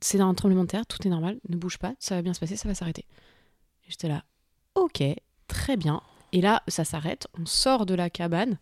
[0.00, 2.40] c'est un tremblement de terre, tout est normal, ne bouge pas, ça va bien se
[2.40, 3.04] passer, ça va s'arrêter.
[3.86, 4.24] Et j'étais là,
[4.74, 5.02] ok,
[5.46, 6.00] très bien,
[6.32, 8.58] et là ça s'arrête, on sort de la cabane,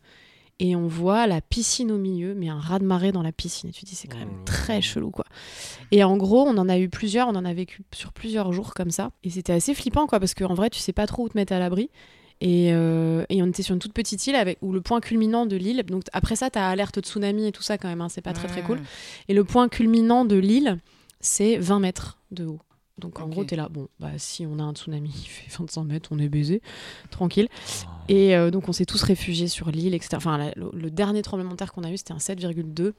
[0.62, 3.70] et on voit la piscine au milieu, mais un raz-de-marée dans la piscine.
[3.70, 5.24] Et tu te dis, c'est quand Oh même là très chelou, quoi.
[5.90, 8.74] Et en gros, on en a eu plusieurs, on en a vécu sur plusieurs jours
[8.74, 9.10] comme ça.
[9.24, 11.54] Et c'était assez flippant, quoi, parce qu'en vrai, tu sais pas trop où te mettre
[11.54, 11.88] à l'abri.
[12.42, 15.44] Et, euh, et on était sur une toute petite île avec où le point culminant
[15.46, 15.82] de l'île.
[15.84, 18.00] Donc après ça, t'as alerte de tsunami et tout ça quand même.
[18.00, 18.78] hein, c'est pas très très cool.
[19.28, 20.78] Et le point culminant de l'île,
[21.20, 22.60] c'est 20 mètres de haut.
[22.98, 25.84] Donc en gros, t'es là, bon, bah si on a un tsunami, il fait 25
[25.84, 26.60] mètres, on est baisé,
[27.10, 27.48] tranquille.
[28.08, 30.10] Et euh, donc on s'est tous réfugiés sur l'île, etc.
[30.16, 32.92] Enfin, la- le, le dernier tremblement de terre qu'on a eu, c'était un 7,2.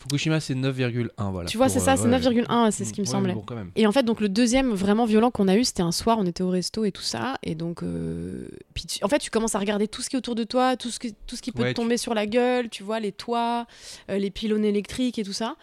[0.00, 1.08] Fukushima, c'est 9,1.
[1.32, 1.48] Voilà.
[1.48, 2.18] Tu vois, c'est ça, euh, c'est ouais.
[2.44, 3.34] 9,1, c'est ce qui me semblait.
[3.34, 3.44] Bon.
[3.74, 6.26] Et en fait, donc le deuxième vraiment violent qu'on a eu, c'était un soir, on
[6.26, 7.36] était au resto et tout ça.
[7.42, 10.18] Et donc, euh, puis tu- en fait, tu commences à regarder tout ce qui est
[10.18, 12.26] autour de toi, tout ce, que- tout ce qui peut Ouais, te tomber sur la
[12.26, 13.66] gueule, tu vois, les toits,
[14.10, 15.56] euh, les pylônes électriques et tout ça.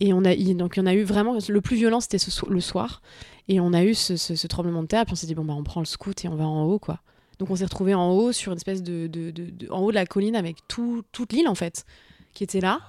[0.00, 2.30] Et on a, donc il y en a eu vraiment, le plus violent, c'était ce
[2.30, 3.00] so- le soir.
[3.48, 5.44] Et on a eu ce, ce- ce tremblement de terre, puis on s'est dit, bon,
[5.44, 7.00] bah, on prend le scout et on va en haut, quoi.
[7.38, 9.90] Donc on s'est retrouvé en haut, sur une espèce de, de- de- de- en haut
[9.90, 11.84] de la colline avec tout, toute l'île, en fait,
[12.34, 12.80] qui était là.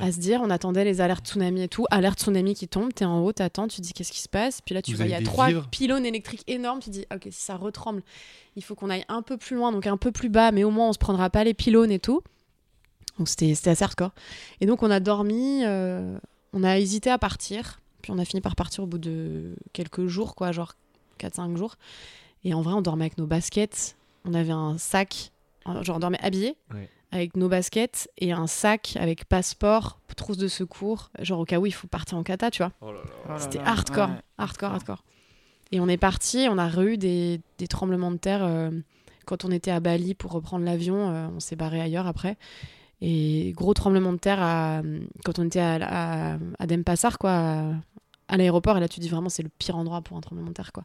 [0.00, 1.86] À se dire, on attendait les alertes tsunami et tout.
[1.90, 4.60] Alerte tsunami qui tombe, t'es en haut, t'attends, tu dis qu'est-ce qui se passe?
[4.60, 6.80] Puis là, tu Vous vois, il y a trois vivres pylônes électriques énormes.
[6.80, 8.02] Tu dis, ok, si ça retremble,
[8.56, 10.70] il faut qu'on aille un peu plus loin, donc un peu plus bas, mais au
[10.70, 12.20] moins on se prendra pas les pylônes et tout.
[13.18, 14.12] Donc c'était assez hardcore.
[14.60, 16.18] Et donc on a dormi, euh,
[16.52, 20.06] on a hésité à partir, puis on a fini par partir au bout de quelques
[20.06, 20.74] jours, quoi, genre
[21.18, 21.76] 4-5 jours.
[22.44, 25.32] Et en vrai, on dormait avec nos baskets, on avait un sac,
[25.82, 26.90] genre on dormait habillé, Ouais.
[27.12, 31.66] Avec nos baskets et un sac avec passeport, trousse de secours, genre au cas où
[31.66, 32.72] il faut partir en kata, tu vois.
[32.80, 33.00] Oh là
[33.38, 34.22] C'était hardcore, ouais.
[34.38, 35.04] hardcore, hardcore.
[35.72, 38.44] Et on est parti, on a eu des, des tremblements de terre.
[38.44, 38.70] euh,
[39.26, 42.36] quand on était à Bali pour reprendre l'avion, euh, on s'est barré ailleurs après.
[43.02, 44.82] Et gros tremblement de terre à-
[45.24, 45.74] quand on était à,
[46.34, 47.64] à, à Denpasar, quoi, à,
[48.28, 48.76] à l'aéroport.
[48.78, 50.84] Et là, tu dis vraiment, c'est le pire endroit pour un tremblement de terre, quoi.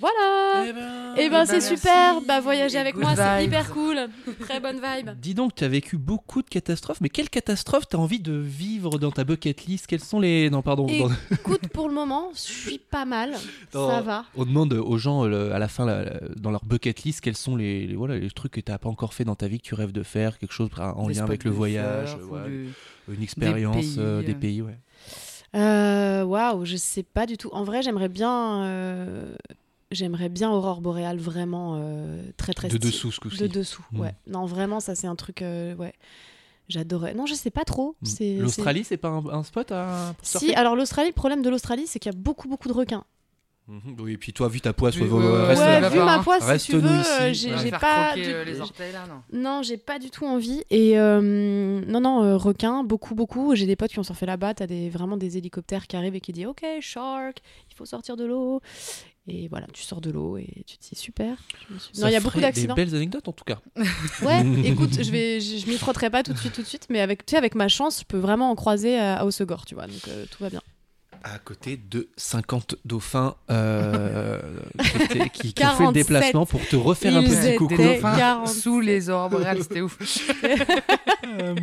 [0.00, 0.64] Voilà!
[0.68, 1.76] Eh ben, Et ben, bah, c'est merci.
[1.76, 2.20] super!
[2.22, 4.08] Bah, voyager avec moi, c'est hyper cool!
[4.40, 5.10] Très bonne vibe!
[5.20, 8.98] Dis donc, tu as vécu beaucoup de catastrophes, mais quelle catastrophe t'as envie de vivre
[8.98, 9.86] dans ta bucket list?
[9.88, 10.50] Quelles sont les.
[10.50, 10.86] Non, pardon.
[10.86, 13.34] Et- dans- Écoute, pour le moment, je suis pas mal.
[13.72, 14.24] Dans- Ça va.
[14.36, 17.20] On demande aux gens euh, le- à la fin, la- la- dans leur bucket list,
[17.20, 19.48] quels sont les, les- voilà, les trucs que tu n'as pas encore fait dans ta
[19.48, 22.10] vie, que tu rêves de faire, quelque chose en Des lien avec le de voyage,
[22.10, 22.68] surf ou ouais, du-
[23.12, 24.34] une expérience, pays, euh, des euh.
[24.36, 24.78] pays, ouais.
[25.56, 27.48] Euh, Waouh, je sais pas du tout.
[27.52, 29.34] En vrai, j'aimerais bien, euh,
[29.90, 33.38] j'aimerais bien Aurore boréale vraiment euh, très très De dessous, ce coup-ci.
[33.38, 34.00] De dessous, Mm.
[34.00, 34.14] ouais.
[34.26, 35.94] Non, vraiment, ça c'est un truc, euh, ouais.
[36.68, 37.14] J'adorais.
[37.14, 37.96] Non, je sais pas trop.
[38.02, 38.06] Mm.
[38.06, 41.86] C'est L'Australie, c'est pas un, un spot à Si, alors l'Australie, le problème de l'Australie,
[41.86, 43.04] c'est qu'il y a beaucoup beaucoup de requins.
[43.68, 43.96] Mhm.
[44.00, 46.48] Oui, et puis toi, vu ta poisse, Oui, reste ouais, là-bas, vu ma poisse, si
[46.48, 49.20] Reste tu veux, euh, j'ai pas, du- euh, les orteils là, non?
[49.30, 50.62] non, j'ai pas du tout envie.
[50.70, 53.54] Et euh, non, non, euh, requins, beaucoup, beaucoup.
[53.54, 54.54] J'ai des potes qui ont surfé là-bas.
[54.54, 58.16] T'as des, vraiment des hélicoptères qui arrivent et qui disent Ok, shark, il faut sortir
[58.16, 58.62] de l'eau.
[59.28, 61.36] Et voilà, tu sors de l'eau et tu te dis super.
[61.68, 62.74] Je me suis- Ça Non, il y a beaucoup d'accidents.
[62.74, 63.60] Des belles anecdotes en tout cas.
[64.22, 66.86] Ouais, écoute, je vais, je, je m'y frotterai pas tout de suite, tout de suite,
[66.88, 69.64] mais avec, tu sais, avec ma chance, je peux vraiment en croiser à, à Hossegor,
[69.66, 69.86] tu vois.
[69.86, 70.62] Donc euh, tout va bien.
[71.24, 74.40] À côté de 50 dauphins euh,
[74.82, 75.92] qui, étaient- qui- qui ont fait le 47.
[75.94, 77.76] déplacement pour te refaire un Ils petit étaient coucou.
[77.76, 78.62] Des dauphins 47.
[78.62, 79.98] sous les aurores boréales, c'était ouf.
[81.40, 81.54] Euh,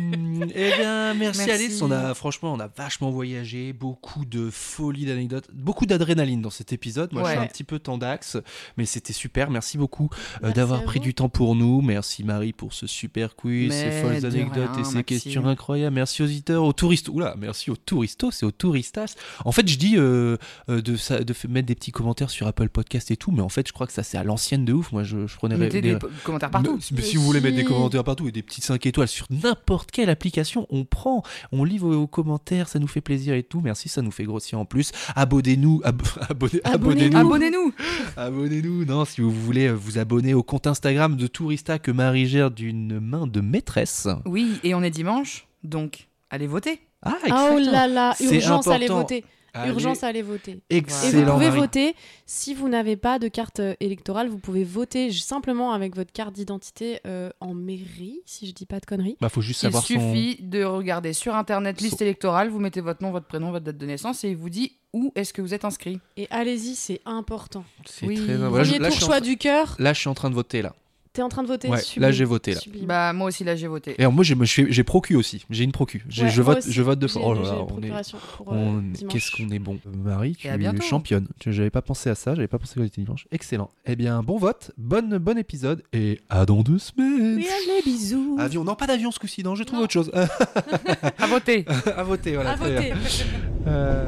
[0.54, 1.50] eh bien, merci, Merci.
[1.50, 1.82] Alice.
[1.82, 6.72] On a franchement, on a vachement voyagé, beaucoup de folie d'anecdotes, beaucoup d'adrénaline dans cet
[6.72, 7.12] épisode.
[7.12, 7.44] Moi, je suis Ouais.
[7.44, 8.36] un petit peu tendax,
[8.76, 9.50] mais c'était super.
[9.50, 10.08] Merci beaucoup
[10.44, 11.80] euh, d'avoir pris du temps pour nous.
[11.80, 15.02] Merci Marie pour ce super quiz, Mais ces folles anecdotes rien, et ces Maxime.
[15.04, 15.94] questions incroyables.
[15.94, 17.08] Merci aux auditeurs, aux touristes.
[17.08, 19.14] Oula, merci aux touristos et aux touristas.
[19.46, 20.36] En fait, je dis euh,
[20.68, 23.42] euh, de, ça, de f- mettre des petits commentaires sur Apple Podcast et tout, mais
[23.42, 24.92] en fait, je crois que ça c'est à l'ancienne de ouf.
[24.92, 26.78] Moi, je, je prenais Mettez des- commentaires partout.
[26.90, 29.26] Mais- mais si vous voulez mettre des commentaires partout et des petites 5 étoiles sur
[29.30, 31.22] n'importe quelle application, on prend,
[31.52, 33.60] on lit vos, vos commentaires, ça nous fait plaisir et tout.
[33.60, 34.90] Merci, ça nous fait grossir en plus.
[35.14, 37.16] Abonnez-nous, ab- abonnez- Abonnez-nous.
[37.16, 37.72] abonnez-nous, Abonnez-nous
[38.16, 38.84] abonnez-nous.
[38.84, 42.50] Non, si vous voulez euh, vous abonner au compte Instagram de Tourista que Marie gère
[42.50, 44.08] d'une main de maîtresse.
[44.24, 46.80] Oui, et on est dimanche, donc allez voter.
[47.02, 47.26] Ah, Oh
[47.58, 47.72] exactement.
[47.72, 48.96] là là, C'est urgence important.
[48.98, 49.24] voter.
[49.62, 50.60] Allez, Urgence à aller voter.
[50.70, 51.26] Et Excellent.
[51.26, 51.60] vous pouvez Marie.
[51.60, 51.94] voter,
[52.26, 56.34] si vous n'avez pas de carte euh, électorale, vous pouvez voter simplement avec votre carte
[56.34, 59.16] d'identité euh, en mairie, si je dis pas de conneries.
[59.20, 59.80] Bah, faut juste Il son.
[59.80, 63.64] suffit de regarder sur internet liste Son- électorale, vous mettez votre nom, votre prénom, votre
[63.64, 66.00] date de naissance et il vous dit où est-ce que vous êtes inscrit.
[66.16, 67.64] Et allez-y, c'est important.
[67.84, 68.16] C'est Oui.
[68.16, 68.36] très.
[68.36, 70.74] Voilà, je- Premier je choix du cœur, là, je suis en train de voter là.
[71.16, 72.02] T'es en train de voter Ouais, Sublime.
[72.02, 72.60] là, j'ai voté, là.
[72.60, 72.84] Sublime.
[72.86, 73.94] Bah moi aussi là j'ai voté.
[73.98, 75.44] Et alors, moi, j'ai procu aussi.
[75.50, 76.04] J'ai une procu.
[76.08, 77.22] J'ai- Ouais, je vote, aussi, je vote deux j'ai- fois.
[77.24, 77.90] Oh là là, on est.
[77.90, 78.80] euh.
[79.08, 79.78] Qu'est-ce qu'on est bon.
[80.04, 81.26] Marie, tu es championne.
[81.46, 83.26] J'avais pas pensé à ça, j'avais pas pensé que c'était dimanche.
[83.32, 83.70] Excellent.
[83.86, 87.36] Eh bien, bon vote, bonne, bon épiside et à dans deux semaines.
[87.36, 88.36] Oui, allez, bisous.
[88.38, 90.10] Avion, non pas d'avion ce coup-ci, non, j'ai trouvé autre chose.
[91.18, 91.64] À voter
[91.96, 92.50] à voter, voilà.
[92.52, 92.92] À voter.
[93.66, 94.06] Euh,